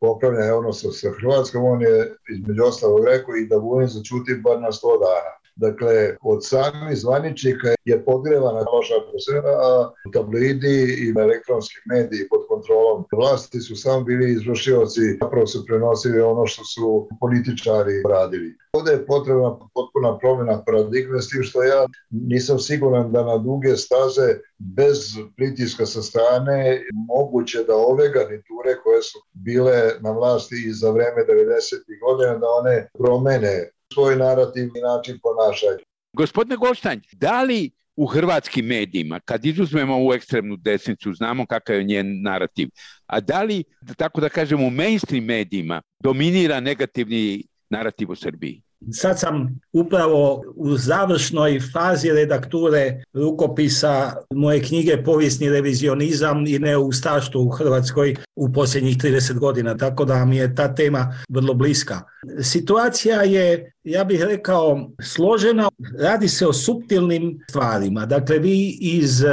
popravljanje 0.00 0.52
odnosa 0.52 0.92
sa 0.92 1.10
Hrvatskom, 1.20 1.64
on 1.64 1.82
je 1.82 2.16
između 2.34 2.62
ostalog 2.64 3.04
rekao 3.04 3.36
i 3.36 3.46
da 3.46 3.58
budem 3.58 3.88
začuti 3.88 4.40
bar 4.44 4.60
na 4.60 4.72
100 4.72 5.00
dana. 5.00 5.39
Dakle, 5.60 6.16
od 6.22 6.46
samih 6.46 6.96
zvaničnika 6.98 7.68
je 7.84 8.04
podgrevana 8.04 8.62
loša 8.72 8.94
atmosfera, 9.02 9.54
a 9.68 9.90
tabloidi 10.12 10.78
i 11.02 11.14
elektronski 11.20 11.78
mediji 11.92 12.28
pod 12.30 12.40
kontrolom 12.48 13.04
vlasti 13.12 13.60
su 13.60 13.76
samo 13.76 14.00
bili 14.04 14.32
izvršioci, 14.32 15.00
zapravo 15.22 15.46
su 15.46 15.66
prenosili 15.66 16.20
ono 16.20 16.46
što 16.46 16.64
su 16.64 17.08
političari 17.20 18.02
radili. 18.08 18.56
Ovde 18.72 18.92
je 18.92 19.06
potrebna 19.06 19.58
potpuna 19.74 20.18
promjena 20.18 20.62
paradigme, 20.66 21.22
s 21.22 21.28
tim 21.28 21.42
što 21.42 21.62
ja 21.62 21.86
nisam 22.10 22.58
siguran 22.58 23.12
da 23.12 23.24
na 23.24 23.38
duge 23.38 23.76
staze 23.76 24.28
bez 24.58 24.98
pritiska 25.36 25.86
sa 25.86 26.02
strane 26.02 26.82
moguće 27.08 27.58
da 27.66 27.74
ove 27.76 28.08
garniture 28.08 28.72
koje 28.84 29.02
su 29.02 29.18
bile 29.32 29.78
na 30.00 30.10
vlasti 30.10 30.56
i 30.66 30.72
za 30.72 30.90
vreme 30.90 31.20
90. 31.28 32.00
godina 32.04 32.34
da 32.38 32.46
one 32.60 32.88
promene 32.98 33.70
svoj 33.94 34.16
narativ 34.16 34.64
i 34.64 34.80
način 34.80 35.18
ponašanja. 35.22 35.84
Gospodine 36.12 36.56
Goštanj, 36.56 36.98
da 37.12 37.42
li 37.42 37.70
u 37.96 38.06
hrvatskim 38.06 38.66
medijima, 38.66 39.20
kad 39.20 39.44
izuzmemo 39.44 39.94
ovu 39.94 40.12
ekstremnu 40.12 40.56
desnicu, 40.56 41.12
znamo 41.12 41.46
kakav 41.46 41.76
je 41.76 41.84
njen 41.84 42.22
narativ, 42.22 42.68
a 43.06 43.20
da 43.20 43.42
li, 43.42 43.64
tako 43.96 44.20
da 44.20 44.28
kažemo, 44.28 44.66
u 44.66 44.70
mainstream 44.70 45.24
medijima 45.24 45.82
dominira 46.02 46.60
negativni 46.60 47.44
narativ 47.70 48.10
o 48.10 48.16
Srbiji? 48.16 48.62
Sad 48.92 49.18
sam 49.18 49.60
upravo 49.72 50.42
u 50.56 50.76
završnoj 50.76 51.60
fazi 51.72 52.10
redakture 52.10 53.02
rukopisa 53.12 54.12
moje 54.34 54.62
knjige 54.62 55.02
Povijesni 55.04 55.50
revizionizam 55.50 56.46
i 56.46 56.58
neustaštvo 56.58 57.42
u 57.42 57.48
Hrvatskoj 57.48 58.16
u 58.40 58.52
posljednjih 58.52 58.96
30 58.96 59.38
godina, 59.38 59.76
tako 59.76 60.04
da 60.04 60.24
mi 60.24 60.36
je 60.36 60.54
ta 60.54 60.74
tema 60.74 61.14
vrlo 61.28 61.54
bliska. 61.54 62.00
Situacija 62.42 63.22
je, 63.22 63.72
ja 63.84 64.04
bih 64.04 64.22
rekao, 64.22 64.90
složena, 65.02 65.68
radi 65.98 66.28
se 66.28 66.46
o 66.46 66.52
subtilnim 66.52 67.40
stvarima. 67.50 68.06
Dakle, 68.06 68.38
vi 68.38 68.78
iz 68.80 69.24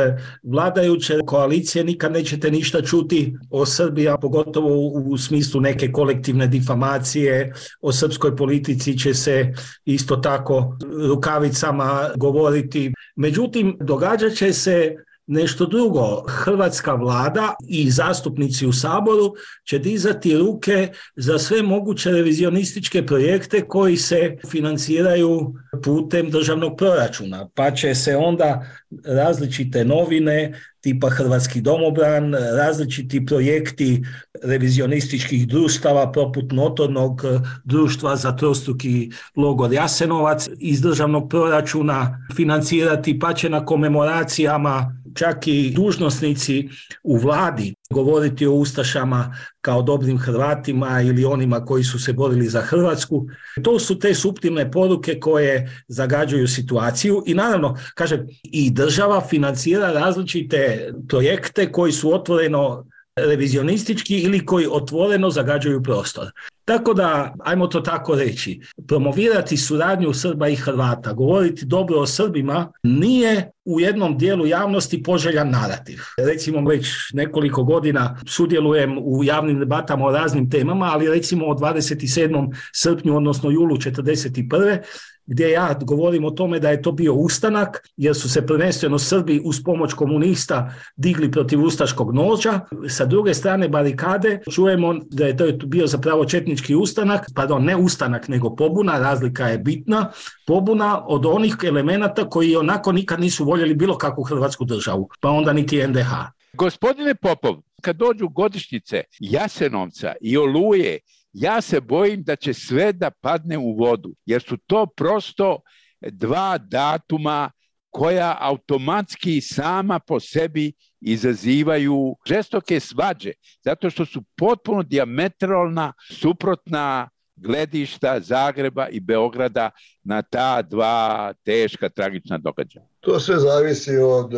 vladajuće 0.44 1.20
koalicije 1.26 1.84
nikad 1.84 2.12
nećete 2.12 2.52
ništa 2.52 2.82
čuti 2.82 3.38
o 3.52 3.66
Srbiji, 3.66 4.08
a 4.08 4.18
pogotovo 4.18 4.88
u 4.88 5.18
smislu 5.18 5.62
neke 5.62 5.92
kolektivne 5.92 6.48
difamacije, 6.48 7.54
o 7.82 7.92
srpskoj 7.92 8.36
politici 8.36 8.98
će 9.00 9.14
se 9.14 9.54
isto 9.86 10.16
tako 10.16 10.78
rukavicama 11.08 12.10
govoriti. 12.16 12.94
Međutim, 13.16 13.78
događat 13.80 14.34
će 14.34 14.54
se 14.54 14.96
nešto 15.27 15.65
drugo. 15.65 16.24
Hrvatska 16.27 16.93
vlada 16.96 17.55
i 17.67 17.91
zastupnici 17.91 18.67
u 18.67 18.74
Saboru 18.74 19.34
će 19.63 19.79
dizati 19.79 20.38
ruke 20.38 20.89
za 21.15 21.39
sve 21.39 21.62
moguće 21.62 22.12
revizionističke 22.12 23.05
projekte 23.05 23.62
koji 23.62 23.98
se 23.98 24.38
financiraju 24.51 25.53
putem 25.84 26.29
državnog 26.29 26.77
proračuna, 26.77 27.50
pa 27.55 27.72
će 27.72 27.96
se 27.96 28.15
onda 28.15 28.65
različite 29.05 29.86
novine 29.86 30.53
tipa 30.81 31.10
Hrvatski 31.10 31.62
domobran, 31.62 32.34
različiti 32.34 33.25
projekti 33.25 34.03
revizionističkih 34.43 35.48
društava 35.48 36.12
poput 36.12 36.51
notornog 36.51 37.22
društva 37.63 38.15
za 38.15 38.36
trostruki 38.36 39.12
logor 39.36 39.74
Jasenovac 39.74 40.48
iz 40.60 40.81
državnog 40.81 41.29
proračuna 41.29 42.27
financirati, 42.36 43.19
pa 43.19 43.34
će 43.34 43.50
na 43.50 43.65
komemoracijama 43.65 44.98
čak 45.18 45.48
i 45.48 45.74
dužnosnici 45.76 46.70
u 47.04 47.18
vladi 47.18 47.76
govoriti 47.90 48.48
o 48.48 48.54
Ustašama 48.54 49.36
kao 49.62 49.82
dobrim 49.82 50.18
Hrvatima 50.18 51.02
ili 51.02 51.26
onima 51.26 51.66
koji 51.66 51.84
su 51.84 52.00
se 52.00 52.14
borili 52.14 52.48
za 52.48 52.62
Hrvatsku. 52.62 53.28
To 53.64 53.80
su 53.80 54.00
te 54.00 54.14
suptilne 54.14 54.72
poruke 54.72 55.20
koje 55.20 55.84
zagađuju 55.88 56.48
situaciju 56.48 57.24
i 57.25 57.34
naravno, 57.34 57.77
kažem, 57.96 58.27
i 58.44 58.72
država 58.72 59.22
financira 59.22 59.92
različite 59.92 60.92
projekte 61.10 61.72
koji 61.72 61.92
su 61.92 62.14
otvoreno 62.14 62.86
revizionistički 63.16 64.20
ili 64.20 64.46
koji 64.46 64.68
otvoreno 64.72 65.30
zagađuju 65.30 65.84
prostor. 65.84 66.32
Tako 66.68 66.94
da, 66.94 67.34
ajmo 67.40 67.68
to 67.68 67.82
tako 67.82 68.16
reći, 68.16 68.62
promovirati 68.88 69.58
suradnju 69.58 70.14
Srba 70.14 70.48
i 70.48 70.56
Hrvata, 70.56 71.14
govoriti 71.14 71.66
dobro 71.66 72.00
o 72.00 72.08
Srbima 72.08 72.72
nije 72.84 73.51
u 73.66 73.80
jednom 73.80 74.18
dijelu 74.18 74.48
javnosti 74.48 75.03
poželjan 75.03 75.50
narativ. 75.50 76.00
Recimo 76.18 76.70
već 76.70 76.88
nekoliko 77.14 77.64
godina 77.64 78.20
sudjelujem 78.25 78.98
u 78.98 79.24
javnim 79.24 79.60
debatama 79.60 80.06
o 80.06 80.12
raznim 80.12 80.50
temama, 80.50 80.86
ali 80.86 81.10
recimo 81.10 81.46
o 81.46 81.53
27. 81.53 82.56
srpnju, 82.74 83.18
odnosno 83.18 83.50
julu 83.50 83.75
41 83.75 84.82
gdje 85.27 85.51
ja 85.51 85.75
govorim 85.81 86.25
o 86.25 86.31
tome 86.31 86.59
da 86.59 86.70
je 86.70 86.81
to 86.81 86.92
bio 86.92 87.13
ustanak, 87.13 87.90
jer 87.98 88.16
su 88.16 88.29
se 88.29 88.46
prvenstveno 88.46 89.00
Srbi 89.00 89.42
uz 89.44 89.63
pomoć 89.63 89.94
komunista 89.94 90.74
digli 90.96 91.31
protiv 91.31 91.63
ustaškog 91.63 92.13
noža. 92.16 92.59
Sa 92.90 93.05
druge 93.05 93.33
strane 93.33 93.70
barikade 93.70 94.40
čujemo 94.51 94.96
da 95.09 95.25
je 95.25 95.37
to 95.37 95.46
bio 95.66 95.87
zapravo 95.87 96.25
četnički 96.25 96.75
ustanak, 96.75 97.25
pardon, 97.35 97.63
ne 97.63 97.75
ustanak, 97.75 98.27
nego 98.27 98.55
pobuna, 98.55 99.00
razlika 99.00 99.48
je 99.48 99.57
bitna, 99.57 100.11
pobuna 100.48 101.03
od 101.07 101.25
onih 101.25 101.55
elemenata 101.63 102.29
koji 102.29 102.55
onako 102.55 102.92
nikad 102.92 103.20
nisu 103.20 103.46
voljeli 103.46 103.74
bilo 103.74 103.98
kakvu 103.98 104.24
hrvatsku 104.24 104.66
državu, 104.66 105.09
pa 105.22 105.29
onda 105.29 105.53
niti 105.53 105.87
NDH. 105.87 106.11
Gospodine 106.53 107.16
Popov, 107.16 107.55
kad 107.81 107.96
dođu 107.96 108.29
godišnjice 108.29 109.03
Jasenovca 109.20 110.13
i 110.22 110.37
Oluje 110.37 111.00
ja 111.40 111.62
se 111.62 111.82
bojim 111.82 112.24
da 112.24 112.36
će 112.36 112.54
sve 112.54 112.94
da 112.94 113.12
padne 113.22 113.58
u 113.58 113.76
vodu, 113.76 114.16
jer 114.26 114.42
su 114.42 114.58
to 114.68 114.86
prosto 114.86 115.60
dva 116.02 116.58
datuma 116.58 117.52
koja 117.90 118.38
automatski 118.40 119.42
sama 119.42 120.00
po 120.00 120.20
sebi 120.20 120.74
izazivaju 121.02 122.16
žestoke 122.28 122.80
svađe, 122.80 123.32
zato 123.66 123.90
što 123.90 124.06
su 124.06 124.24
potpuno 124.38 124.84
diametralna, 124.84 125.94
suprotna 126.12 127.10
gledišta 127.36 128.20
Zagreba 128.20 128.88
i 128.90 129.00
Beograda 129.00 129.70
na 130.04 130.22
ta 130.22 130.62
dva 130.62 131.34
teška, 131.46 131.90
tragična 131.90 132.38
događaja. 132.38 132.86
To 133.00 133.20
sve 133.20 133.40
zavisi 133.40 133.98
od 133.98 134.34
e, 134.34 134.38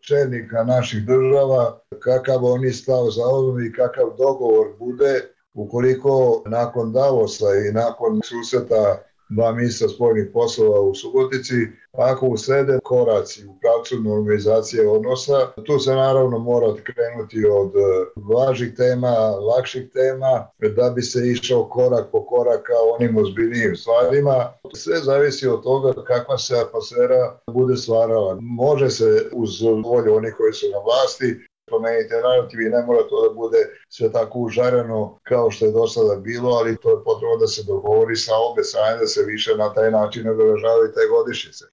čelnika 0.00 0.64
naših 0.64 1.06
država, 1.06 1.80
kakav 2.02 2.44
oni 2.44 2.72
stav 2.72 3.04
za 3.10 3.22
i 3.68 3.72
kakav 3.72 4.14
dogovor 4.18 4.66
bude 4.78 5.35
ukoliko 5.56 6.42
nakon 6.46 6.92
Davosa 6.92 7.46
i 7.68 7.72
nakon 7.72 8.20
susreta 8.24 8.98
dva 9.28 9.52
ministra 9.52 9.88
spojnih 9.88 10.30
poslova 10.32 10.80
u 10.80 10.94
Subotici, 10.94 11.54
ako 11.92 12.26
uslede 12.26 12.78
koraci 12.84 13.46
u 13.46 13.58
pravcu 13.60 14.02
normalizacije 14.02 14.88
odnosa, 14.88 15.52
tu 15.66 15.78
se 15.78 15.94
naravno 15.94 16.38
mora 16.38 16.74
krenuti 16.74 17.46
od 17.46 17.72
važih 18.16 18.74
tema, 18.76 19.10
lakših 19.30 19.90
tema, 19.92 20.46
da 20.76 20.90
bi 20.90 21.02
se 21.02 21.28
išao 21.28 21.68
korak 21.68 22.06
po 22.12 22.26
korak 22.26 22.62
ka 22.62 22.72
onim 22.98 23.16
ozbiljnijim 23.16 23.76
stvarima. 23.76 24.52
Sve 24.74 24.96
zavisi 24.96 25.48
od 25.48 25.62
toga 25.62 26.02
kakva 26.02 26.38
se 26.38 26.58
atmosfera 26.58 27.38
bude 27.50 27.76
stvarala. 27.76 28.38
Može 28.40 28.90
se 28.90 29.30
uz 29.32 29.62
volju 29.84 30.14
onih 30.14 30.34
koji 30.38 30.52
su 30.52 30.66
na 30.72 30.78
vlasti 30.78 31.46
promeniti 31.66 32.14
narativ 32.14 32.60
i 32.60 32.70
ne 32.70 32.82
mora 32.86 33.02
to 33.08 33.28
da 33.28 33.34
bude 33.34 33.58
sve 33.88 34.12
tako 34.12 34.38
užareno 34.38 35.18
kao 35.22 35.50
što 35.50 35.64
je 35.66 35.72
do 35.72 35.86
sada 35.86 36.16
bilo, 36.16 36.50
ali 36.50 36.76
to 36.76 36.90
je 36.90 37.04
potrebno 37.04 37.36
da 37.36 37.46
se 37.46 37.62
dogovori 37.66 38.16
sa 38.16 38.32
obe 38.50 38.62
strane 38.62 38.96
da 38.96 39.06
se 39.06 39.22
više 39.22 39.56
na 39.56 39.74
taj 39.74 39.90
način 39.90 40.28
obeležavaju 40.28 40.92
te 40.92 41.00
godišnjice. 41.10 41.64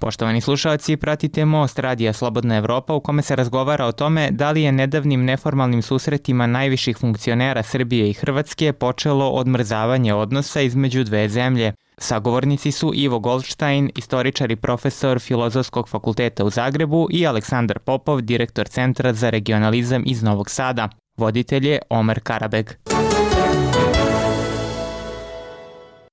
Poštovani 0.00 0.40
slušalci, 0.40 0.96
pratite 0.96 1.44
Most 1.44 1.78
Radija 1.78 2.12
Slobodna 2.12 2.56
Evropa 2.56 2.94
u 2.94 3.00
kome 3.00 3.22
se 3.22 3.36
razgovara 3.36 3.86
o 3.86 3.92
tome 3.92 4.30
da 4.30 4.50
li 4.50 4.62
je 4.62 4.72
nedavnim 4.72 5.24
neformalnim 5.24 5.82
susretima 5.82 6.46
najviših 6.46 6.96
funkcionera 6.96 7.62
Srbije 7.62 8.10
i 8.10 8.12
Hrvatske 8.12 8.72
počelo 8.72 9.30
odmrzavanje 9.30 10.14
odnosa 10.14 10.60
između 10.60 11.04
dve 11.04 11.28
zemlje. 11.28 11.72
Sagovornici 11.98 12.72
su 12.72 12.92
Ivo 12.94 13.18
Goldstein, 13.18 13.90
istoričar 13.96 14.50
i 14.50 14.56
profesor 14.56 15.20
Filozofskog 15.20 15.88
fakulteta 15.88 16.44
u 16.44 16.50
Zagrebu 16.50 17.08
i 17.10 17.26
Aleksandar 17.26 17.78
Popov, 17.78 18.20
direktor 18.20 18.68
Centra 18.68 19.12
za 19.12 19.30
regionalizam 19.30 20.02
iz 20.06 20.22
Novog 20.22 20.50
Sada. 20.50 20.88
Voditelj 21.16 21.68
je 21.68 21.78
Omer 21.90 22.20
Karabeg. 22.22 22.70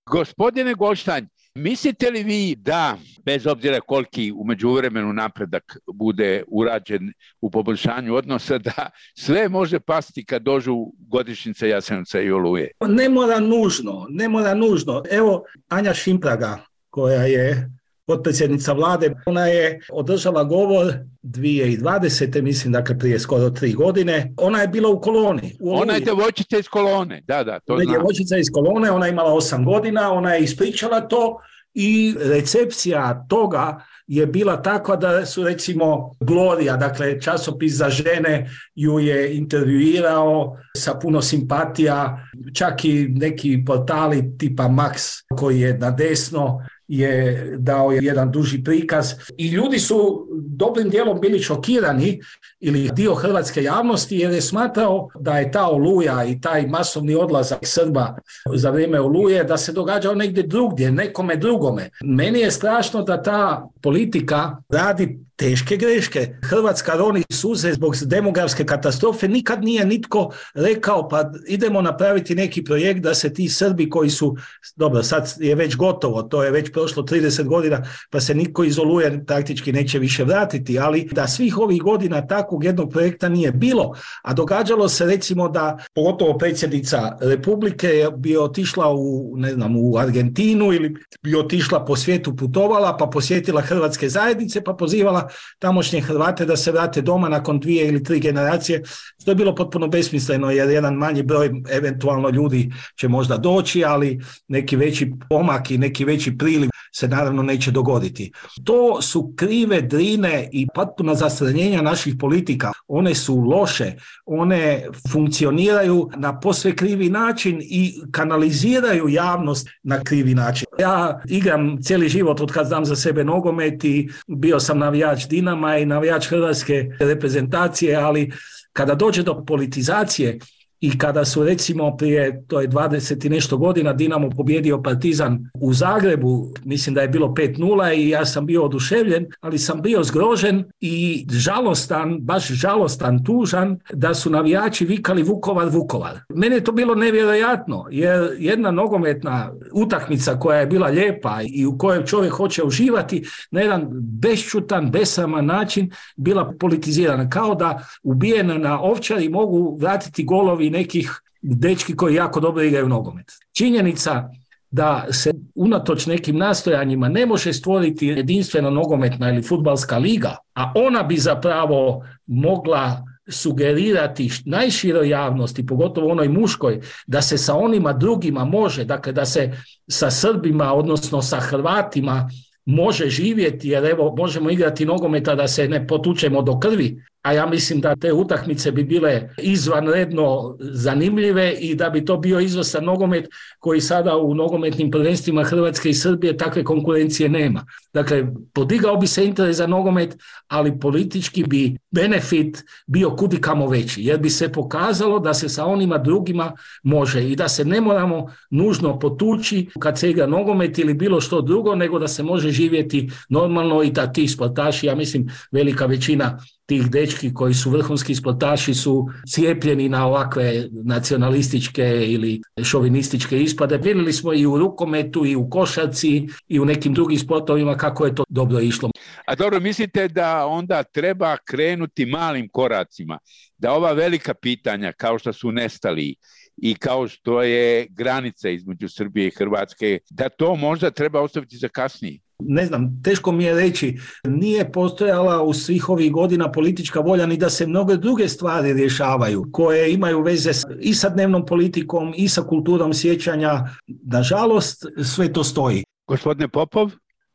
Gospodine 0.10 0.74
Goldstein, 0.74 1.28
Mislite 1.56 2.10
li 2.10 2.24
vi 2.24 2.56
da, 2.56 2.98
bez 3.26 3.48
obzira 3.48 3.82
koliki 3.82 4.32
u 4.36 4.44
međuvremenu 4.44 5.14
napredak 5.14 5.78
bude 5.94 6.44
urađen 6.48 7.14
u 7.42 7.52
poboljšanju 7.52 8.16
odnosa, 8.16 8.58
da 8.58 8.90
sve 9.18 9.50
može 9.50 9.80
pasti 9.80 10.26
kad 10.26 10.42
dođu 10.42 10.76
godišnjice 10.98 11.70
Jasenovca 11.70 12.22
i 12.22 12.32
Oluje? 12.32 12.72
Ne 12.88 13.10
mora 13.10 13.40
nužno, 13.40 14.06
ne 14.10 14.30
mora 14.30 14.54
nužno. 14.54 15.04
Evo 15.12 15.44
Anja 15.70 15.94
Šimpraga, 15.94 16.66
koja 16.90 17.22
je 17.22 17.70
potpredsjednica 18.06 18.74
vlade, 18.74 19.14
ona 19.26 19.48
je 19.48 19.80
održala 19.92 20.44
govor 20.44 20.94
2020. 21.24 22.42
mislim, 22.42 22.74
dakle 22.74 23.00
prije 23.00 23.20
skoro 23.20 23.50
tri 23.50 23.74
godine. 23.74 24.34
Ona 24.38 24.62
je 24.62 24.68
bila 24.68 24.90
u 24.90 25.02
koloni. 25.02 25.56
U 25.60 25.74
ona 25.74 25.94
je 25.94 26.00
djevojčica 26.00 26.58
iz 26.58 26.68
kolone, 26.68 27.22
da, 27.28 27.44
da, 27.44 27.60
to 27.60 27.74
Ona 27.74 27.82
je 27.82 27.88
djevojčica 27.88 28.38
iz 28.38 28.48
kolone, 28.54 28.92
ona 28.92 29.06
je 29.06 29.12
imala 29.12 29.34
osam 29.34 29.66
godina, 29.66 30.12
ona 30.12 30.34
je 30.34 30.44
ispričala 30.44 31.02
to 31.02 31.40
i 31.74 32.16
recepcija 32.20 33.26
toga 33.30 33.84
je 34.08 34.26
bila 34.26 34.62
takva 34.62 34.96
da 34.96 35.26
su 35.26 35.44
recimo 35.44 36.16
Gloria, 36.20 36.78
dakle 36.78 37.22
časopis 37.22 37.74
za 37.74 37.90
žene 37.90 38.50
ju 38.76 39.00
je 39.00 39.38
intervjuirao 39.38 40.58
sa 40.78 40.94
puno 40.94 41.22
simpatija, 41.22 42.28
čak 42.54 42.86
i 42.86 43.08
neki 43.10 43.64
portali 43.66 44.38
tipa 44.38 44.64
Max 44.64 45.24
koji 45.38 45.60
je 45.60 45.78
na 45.78 45.92
desno 45.92 46.66
je 46.98 47.48
dao 47.58 47.92
jedan 47.92 48.32
duži 48.32 48.64
prikaz 48.64 49.14
i 49.38 49.48
ljudi 49.48 49.80
su 49.80 50.28
dobrim 50.48 50.90
dijelom 50.90 51.22
bili 51.22 51.40
šokirani 51.40 52.22
ili 52.66 52.90
dio 52.94 53.16
hrvatske 53.16 53.64
javnosti 53.64 54.18
jer 54.18 54.32
je 54.32 54.42
smatrao 54.42 55.10
da 55.20 55.38
je 55.38 55.52
ta 55.52 55.68
oluja 55.68 56.24
i 56.26 56.42
taj 56.42 56.68
masovni 56.68 57.16
odlazak 57.16 57.60
Srba 57.62 58.18
za 58.54 58.70
vrijeme 58.70 59.00
oluje 59.00 59.44
da 59.44 59.58
se 59.58 59.72
događao 59.72 60.16
negdje 60.16 60.44
drugdje, 60.44 60.92
nekome 60.92 61.36
drugome. 61.36 61.90
Meni 62.04 62.40
je 62.40 62.52
strašno 62.52 63.04
da 63.04 63.22
ta 63.22 63.70
politika 63.82 64.58
radi 64.70 65.20
teške 65.36 65.78
greške. 65.78 66.36
Hrvatska 66.44 66.94
roni 66.96 67.24
suze 67.32 67.74
zbog 67.74 67.96
demografske 68.06 68.66
katastrofe. 68.66 69.28
Nikad 69.28 69.64
nije 69.64 69.86
nitko 69.86 70.32
rekao 70.54 71.08
pa 71.10 71.32
idemo 71.48 71.82
napraviti 71.82 72.36
neki 72.36 72.64
projekt 72.64 73.00
da 73.00 73.14
se 73.14 73.34
ti 73.34 73.50
Srbi 73.50 73.90
koji 73.90 74.10
su, 74.10 74.36
dobro 74.76 75.04
sad 75.04 75.34
je 75.40 75.56
već 75.56 75.76
gotovo, 75.76 76.24
to 76.24 76.44
je 76.44 76.52
već 76.52 76.72
prošlo 76.72 77.04
30 77.04 77.44
godina 77.44 77.84
pa 78.10 78.20
se 78.20 78.36
niko 78.36 78.64
izoluje 78.64 79.26
praktički 79.26 79.72
neće 79.72 80.00
više 80.00 80.24
vratiti, 80.24 80.80
ali 80.80 81.10
da 81.12 81.28
svih 81.28 81.58
ovih 81.58 81.82
godina 81.82 82.28
takvog 82.54 82.64
jednog 82.64 82.92
projekta 82.92 83.30
nije 83.30 83.52
bilo, 83.52 83.94
a 84.22 84.34
događalo 84.34 84.90
se 84.90 85.06
recimo 85.06 85.50
da 85.50 85.78
pogotovo 85.96 86.38
predsjednica 86.38 87.18
Republike 87.22 88.08
bi 88.18 88.38
otišla 88.38 88.94
u, 88.94 89.34
ne 89.38 89.54
znam, 89.54 89.76
u 89.78 89.98
Argentinu 89.98 90.74
ili 90.74 90.96
bi 91.24 91.36
otišla 91.36 91.86
po 91.86 91.96
svijetu 91.96 92.36
putovala 92.36 92.98
pa 92.98 93.06
posjetila 93.08 93.62
hrvatske 93.62 94.10
zajednice 94.10 94.62
pa 94.62 94.74
pozivala 94.74 95.30
tamošnje 95.60 96.02
Hrvate 96.02 96.46
da 96.46 96.56
se 96.56 96.72
vrate 96.72 97.02
doma 97.02 97.30
nakon 97.30 97.60
dvije 97.60 97.88
ili 97.88 98.04
tri 98.04 98.20
generacije, 98.20 98.84
što 99.22 99.32
je 99.32 99.36
bilo 99.36 99.56
potpuno 99.56 99.88
besmisleno 99.88 100.52
jer 100.52 100.70
jedan 100.70 100.94
manji 100.94 101.24
broj 101.24 101.52
eventualno 101.72 102.30
ljudi 102.30 102.72
će 103.00 103.08
možda 103.08 103.38
doći, 103.38 103.84
ali 103.86 104.20
neki 104.48 104.76
veći 104.76 105.12
pomak 105.30 105.72
i 105.72 105.78
neki 105.78 106.06
veći 106.06 106.38
priliv 106.38 106.70
se 106.96 107.08
naravno 107.08 107.44
neće 107.44 107.72
dogoditi. 107.72 108.32
To 108.64 109.02
su 109.02 109.34
krive 109.36 109.82
drine 109.82 110.50
i 110.52 110.68
potpuno 110.76 111.16
zastranjenja 111.16 111.82
naših 111.82 112.16
politika. 112.20 112.72
One 112.88 113.16
su 113.16 113.36
loše, 113.36 113.94
one 114.26 114.86
funkcioniraju 115.12 116.10
na 116.18 116.40
posve 116.40 116.76
krivi 116.76 117.10
način 117.10 117.60
i 117.62 117.94
kanaliziraju 118.12 119.10
javnost 119.10 119.68
na 119.84 120.04
krivi 120.04 120.36
način. 120.36 120.66
Ja 120.80 121.22
igram 121.30 121.82
cijeli 121.82 122.10
život 122.10 122.42
od 122.42 122.52
kad 122.52 122.68
znam 122.68 122.86
za 122.86 122.96
sebe 122.96 123.24
nogomet 123.24 123.84
i 123.84 124.10
bio 124.28 124.60
sam 124.60 124.80
navijač 124.80 125.28
Dinama 125.28 125.78
i 125.78 125.86
navijač 125.86 126.28
Hrvatske 126.28 126.90
reprezentacije, 127.00 127.96
ali 127.96 128.32
kada 128.74 128.96
dođe 128.96 129.24
do 129.24 129.46
politizacije 129.46 130.40
i 130.84 130.98
kada 130.98 131.26
su 131.26 131.44
recimo 131.44 131.98
prije, 131.98 132.44
to 132.48 132.62
je 132.62 132.68
20 132.70 133.26
i 133.26 133.30
nešto 133.30 133.58
godina, 133.58 133.94
Dinamo 133.94 134.30
pobjedio 134.30 134.82
Partizan 134.82 135.50
u 135.62 135.74
Zagrebu, 135.74 136.54
mislim 136.64 136.96
da 136.96 137.02
je 137.02 137.08
bilo 137.08 137.28
5-0 137.28 137.96
i 137.98 138.10
ja 138.10 138.26
sam 138.26 138.46
bio 138.46 138.64
oduševljen, 138.66 139.26
ali 139.42 139.58
sam 139.60 139.82
bio 139.82 140.04
zgrožen 140.04 140.64
i 140.82 141.26
žalostan, 141.32 142.18
baš 142.22 142.48
žalostan, 142.48 143.24
tužan, 143.24 143.80
da 143.94 144.14
su 144.14 144.30
navijači 144.30 144.86
vikali 144.86 145.24
Vukovar, 145.24 145.70
Vukovar. 145.70 146.20
Mene 146.30 146.56
je 146.56 146.64
to 146.64 146.72
bilo 146.72 146.96
nevjerojatno, 146.96 147.86
jer 147.92 148.36
jedna 148.40 148.72
nogometna 148.72 149.52
utakmica 149.74 150.40
koja 150.40 150.60
je 150.60 150.68
bila 150.68 150.88
lijepa 150.88 151.40
i 151.48 151.66
u 151.66 151.78
kojoj 151.78 152.06
čovjek 152.06 152.34
hoće 152.34 152.64
uživati 152.64 153.24
na 153.52 153.62
jedan 153.62 153.88
bešćutan, 153.92 154.92
besaman 154.92 155.46
način 155.46 155.92
bila 156.16 156.54
politizirana. 156.60 157.30
Kao 157.30 157.56
da 157.56 157.88
ubijena 158.04 158.58
na 158.58 158.82
ovčari 158.82 159.30
mogu 159.30 159.78
vratiti 159.80 160.24
golovi 160.24 160.73
nekih 160.74 161.22
dečki 161.42 161.96
koji 161.96 162.16
jako 162.16 162.40
dobro 162.40 162.64
igraju 162.64 162.88
nogomet. 162.88 163.32
Činjenica 163.52 164.30
da 164.72 165.06
se 165.12 165.34
unatoč 165.56 166.06
nekim 166.06 166.38
nastojanjima 166.38 167.10
ne 167.10 167.26
može 167.26 167.54
stvoriti 167.54 168.08
jedinstvena 168.08 168.70
nogometna 168.70 169.30
ili 169.30 169.44
futbalska 169.44 169.98
liga, 169.98 170.38
a 170.56 170.72
ona 170.76 171.04
bi 171.04 171.18
zapravo 171.18 172.06
mogla 172.26 173.06
sugerirati 173.30 174.30
najširoj 174.46 175.10
javnosti, 175.10 175.66
pogotovo 175.66 176.12
onoj 176.12 176.30
muškoj, 176.30 176.82
da 177.08 177.22
se 177.22 177.38
sa 177.38 177.56
onima 177.56 177.94
drugima 177.94 178.46
može, 178.46 178.86
dakle 178.86 179.14
da 179.14 179.26
se 179.26 179.52
sa 179.88 180.12
Srbima, 180.12 180.74
odnosno 180.74 181.22
sa 181.22 181.40
Hrvatima 181.40 182.30
može 182.66 183.10
živjeti, 183.10 183.70
jer 183.70 183.86
evo 183.86 184.16
možemo 184.18 184.50
igrati 184.50 184.86
nogometa 184.86 185.36
da 185.36 185.48
se 185.48 185.68
ne 185.68 185.88
potučemo 185.88 186.42
do 186.42 186.60
krvi, 186.60 187.04
a 187.24 187.34
ja 187.34 187.46
mislim 187.46 187.82
da 187.82 187.96
te 187.96 188.14
utakmice 188.14 188.72
bi 188.72 188.84
bile 188.84 189.30
izvanredno 189.38 190.58
zanimljive 190.60 191.54
i 191.60 191.76
da 191.76 191.90
bi 191.90 192.06
to 192.06 192.18
bio 192.18 192.40
izvrstan 192.40 192.84
nogomet 192.84 193.26
koji 193.60 193.82
sada 193.82 194.18
u 194.18 194.36
nogometnim 194.36 194.92
prvenstvima 194.92 195.44
Hrvatske 195.44 195.90
i 195.90 195.94
Srbije 195.94 196.38
takve 196.38 196.64
konkurencije 196.64 197.30
nema. 197.30 197.66
Dakle, 197.94 198.26
podigao 198.54 198.98
bi 198.98 199.08
se 199.08 199.26
interes 199.26 199.58
za 199.58 199.68
nogomet, 199.68 200.18
ali 200.48 200.80
politički 200.80 201.44
bi 201.44 201.78
benefit 201.94 202.64
bio 202.88 203.16
kudikamo 203.16 203.68
veći, 203.68 204.04
jer 204.04 204.20
bi 204.20 204.30
se 204.30 204.52
pokazalo 204.52 205.20
da 205.20 205.34
se 205.34 205.50
sa 205.50 205.66
onima 205.66 205.98
drugima 205.98 206.52
može 206.84 207.24
i 207.30 207.36
da 207.36 207.48
se 207.48 207.66
ne 207.66 207.82
moramo 207.82 208.28
nužno 208.50 209.00
potući 209.00 209.70
kad 209.80 210.00
se 210.00 210.10
igra 210.10 210.28
nogomet 210.28 210.80
ili 210.80 210.94
bilo 210.94 211.22
što 211.22 211.42
drugo, 211.42 211.76
nego 211.76 212.00
da 212.00 212.08
se 212.08 212.24
može 212.24 212.52
živjeti 212.52 213.10
normalno 213.30 213.84
i 213.84 213.92
da 213.92 214.14
ti 214.14 214.28
sportaši, 214.28 214.86
ja 214.86 214.96
mislim 214.96 215.30
velika 215.52 215.86
većina 215.86 216.40
tih 216.66 216.90
dečki 216.90 217.34
koji 217.34 217.54
su 217.54 217.70
vrhunski 217.70 218.16
sportaši 218.16 218.74
su 218.74 219.10
cijepljeni 219.28 219.90
na 219.90 220.08
ovakve 220.08 220.68
nacionalističke 220.72 222.06
ili 222.08 222.42
šovinističke 222.64 223.42
ispade. 223.42 223.78
Vidjeli 223.78 224.14
smo 224.14 224.34
i 224.34 224.46
u 224.46 224.58
rukometu 224.58 225.26
i 225.26 225.36
u 225.36 225.50
košarci 225.50 226.28
i 226.48 226.60
u 226.60 226.66
nekim 226.66 226.94
drugim 226.94 227.20
sportovima 227.20 227.78
kako 227.78 228.06
je 228.06 228.16
to 228.16 228.24
dobro 228.30 228.60
išlo. 228.60 228.90
A 229.26 229.36
dobro, 229.36 229.60
mislite 229.60 230.08
da 230.08 230.46
onda 230.46 230.84
treba 230.84 231.38
krenuti 231.38 231.83
malim 232.06 232.50
koracima, 232.50 233.20
da 233.58 233.72
ova 233.72 233.92
velika 233.92 234.34
pitanja 234.34 234.92
kao 234.92 235.20
što 235.20 235.34
su 235.34 235.52
nestali 235.52 236.16
i 236.58 236.76
kao 236.76 237.08
što 237.08 237.44
je 237.44 237.88
granica 237.90 238.50
između 238.50 238.90
Srbije 238.90 239.28
i 239.28 239.36
Hrvatske, 239.38 240.00
da 240.10 240.30
to 240.30 240.56
možda 240.56 240.92
treba 240.92 241.22
ostaviti 241.22 241.58
za 241.58 241.68
kasnije? 241.68 242.20
ne 242.48 242.66
znam, 242.66 243.02
teško 243.04 243.32
mi 243.32 243.44
je 243.44 243.54
reći, 243.54 243.98
nije 244.28 244.72
postojala 244.72 245.44
u 245.44 245.54
svih 245.54 245.90
ovih 245.90 246.12
godina 246.12 246.52
politička 246.52 247.00
volja 247.00 247.26
ni 247.26 247.38
da 247.38 247.50
se 247.50 247.68
mnoge 247.68 247.98
druge 247.98 248.28
stvari 248.28 248.74
rješavaju 248.74 249.46
koje 249.52 249.94
imaju 249.94 250.22
veze 250.22 250.52
i 250.80 250.94
sa 250.94 251.10
dnevnom 251.10 251.46
politikom 251.46 252.14
i 252.16 252.30
sa 252.30 252.42
kulturom 252.42 252.94
sjećanja. 252.94 253.60
Nažalost, 253.88 254.86
sve 255.16 255.34
to 255.34 255.44
stoji. 255.44 255.84
Gospodine 256.08 256.48
Popov? 256.48 256.92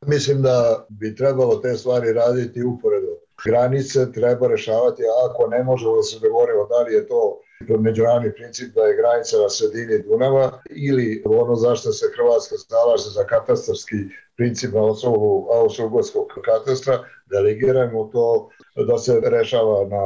Mislim 0.06 0.42
da 0.42 0.86
bi 0.88 1.14
trebalo 1.14 1.56
te 1.56 1.74
stvari 1.76 2.12
raditi 2.12 2.62
uporedo. 2.62 3.27
Granice 3.44 4.12
treba 4.12 4.48
rješavati, 4.48 5.02
ako 5.26 5.46
ne 5.46 5.62
možemo 5.62 5.96
da 5.96 6.02
se 6.02 6.18
dogovorimo 6.22 6.66
da 6.66 6.78
li 6.82 6.94
je 6.94 7.06
to 7.06 7.40
međunarodni 7.78 8.32
princip 8.32 8.74
da 8.74 8.82
je 8.82 8.96
granica 8.96 9.36
na 9.36 9.48
sredini 9.48 10.02
Dunava 10.02 10.62
ili 10.70 11.22
ono 11.26 11.54
zašto 11.54 11.92
se 11.92 12.06
Hrvatska 12.16 12.56
zalaže 12.68 13.10
za 13.10 13.24
katastarski 13.24 13.96
princip 14.36 14.74
na 14.74 14.82
osnovu 14.82 15.48
austro 15.52 15.90
katastra, 16.44 17.04
delegirajmo 17.30 18.10
to 18.12 18.50
da 18.86 18.98
se 18.98 19.20
rešava 19.24 19.84
na 19.84 20.04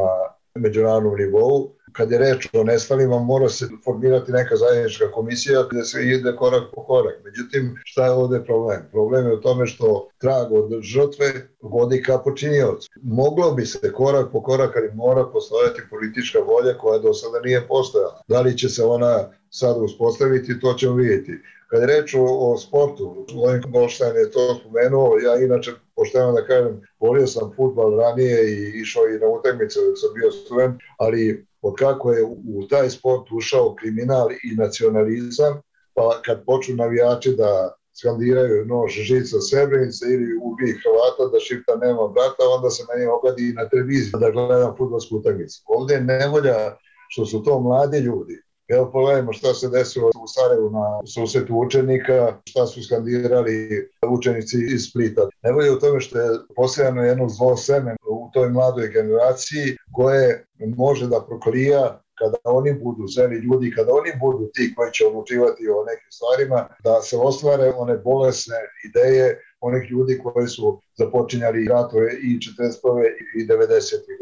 međunarodnom 0.55 1.17
nivou 1.17 1.71
kad 1.93 2.11
je 2.11 2.19
reč 2.19 2.49
o 2.53 2.65
nestalima, 2.65 3.19
mora 3.19 3.49
se 3.49 3.69
formirati 3.85 4.33
neka 4.33 4.57
zajednička 4.57 5.13
komisija 5.13 5.67
gde 5.71 5.85
se 5.85 6.05
ide 6.07 6.37
korak 6.37 6.63
po 6.75 6.85
korak. 6.85 7.15
Međutim, 7.25 7.77
šta 7.85 8.05
je 8.05 8.11
ovde 8.11 8.45
problem? 8.45 8.81
Problem 8.93 9.27
je 9.27 9.35
u 9.35 9.41
tome 9.41 9.67
što 9.67 10.09
trag 10.19 10.53
od 10.53 10.81
žrtve 10.81 11.49
vodi 11.61 12.03
ka 12.03 12.19
počiniocu. 12.19 12.91
Moglo 13.03 13.53
bi 13.53 13.67
se 13.67 13.93
korak 13.93 14.33
po 14.33 14.43
korak, 14.43 14.77
ali 14.77 14.91
mora 14.95 15.25
postojati 15.25 15.83
politička 15.91 16.39
volja 16.39 16.79
koja 16.79 16.99
do 16.99 17.15
sada 17.15 17.41
nije 17.41 17.67
postojala. 17.69 18.23
Da 18.29 18.41
li 18.41 18.59
će 18.59 18.69
se 18.69 18.85
ona 18.85 19.29
sad 19.51 19.77
uspostaviti, 19.83 20.61
to 20.61 20.75
ćemo 20.75 20.95
vidjeti. 20.95 21.33
Kad 21.69 21.81
je 21.81 21.87
reč 21.87 22.15
o, 22.15 22.25
o 22.25 22.59
sportu, 22.59 23.27
Vojn 23.35 23.63
Golštajn 23.69 24.17
je 24.17 24.31
to 24.31 24.55
spomenuo, 24.55 25.19
ja 25.19 25.45
inače, 25.45 25.73
pošteno 25.97 26.33
da 26.33 26.47
kažem, 26.47 26.81
volio 27.01 27.27
sam 27.27 27.53
futbal 27.57 27.97
ranije 27.97 28.53
i 28.53 28.81
išao 28.81 29.09
i 29.09 29.19
na 29.19 29.27
utakmice 29.27 29.81
dok 29.81 29.97
sam 29.99 30.15
bio 30.15 30.31
student, 30.31 30.81
ali 30.99 31.47
od 31.63 31.75
kako 31.79 32.13
je 32.13 32.25
u 32.25 32.67
taj 32.71 32.91
sport 32.91 33.33
ušao 33.33 33.75
kriminal 33.75 34.31
i 34.33 34.57
nacionalizam, 34.57 35.61
pa 35.95 36.23
kad 36.25 36.45
počnu 36.47 36.77
navijači 36.77 37.35
da 37.37 37.75
skandiraju 38.01 38.67
nož 38.67 38.93
žica 38.93 39.41
Srebrenice 39.41 40.05
ili 40.07 40.39
ubij 40.43 40.73
Hrvata 40.83 41.33
da 41.33 41.41
Šipta 41.41 41.75
nema 41.77 42.09
brata, 42.09 42.43
onda 42.57 42.71
se 42.71 42.83
meni 42.89 43.07
ogadi 43.07 43.49
i 43.49 43.53
na 43.53 43.69
televiziji 43.69 44.21
da 44.21 44.31
gledam 44.31 44.77
futbolsku 44.79 45.17
utakmicu. 45.17 45.63
Ovde 45.67 45.95
je 45.95 46.01
nevolja 46.01 46.77
što 47.09 47.27
su 47.27 47.43
to 47.43 47.61
mladi 47.61 47.99
ljudi. 47.99 48.43
Evo 48.73 48.91
pogledajmo 48.93 49.33
šta 49.33 49.55
se 49.55 49.69
desilo 49.69 50.09
u 50.09 50.27
Sarajevu 50.27 50.71
na 50.71 51.01
susretu 51.07 51.55
učenika, 51.59 52.41
šta 52.45 52.67
su 52.67 52.85
skandirali 52.85 53.89
učenici 54.09 54.57
iz 54.75 54.83
Splita. 54.91 55.29
Nevolja 55.43 55.67
je 55.67 55.77
u 55.77 55.79
tome 55.79 56.01
što 56.01 56.19
je 56.21 56.39
posljeno 56.57 57.03
jedno 57.03 57.29
zlo 57.29 57.57
seme 57.57 57.97
u 58.09 58.31
toj 58.33 58.49
mladoj 58.51 58.89
generaciji 58.89 59.77
koje 59.93 60.47
može 60.77 61.07
da 61.07 61.25
proklija 61.27 62.03
kada 62.19 62.37
oni 62.45 62.73
budu 62.85 63.07
zeli 63.07 63.37
ljudi, 63.37 63.75
kada 63.77 63.93
oni 63.93 64.11
budu 64.21 64.51
ti 64.55 64.75
koji 64.77 64.93
će 64.93 65.07
odlučivati 65.07 65.69
o 65.69 65.85
nekim 65.85 66.11
stvarima, 66.11 66.69
da 66.85 67.03
se 67.03 67.17
ostvare 67.17 67.73
one 67.77 67.99
bolesne 67.99 68.57
ideje 68.89 69.41
onih 69.61 69.91
ljudi 69.91 70.21
koji 70.23 70.49
su 70.49 70.81
započinjali 70.99 71.69
ratove 71.69 72.13
i 72.23 72.39
41. 72.39 73.05
i 73.37 73.47
90. 73.47 73.59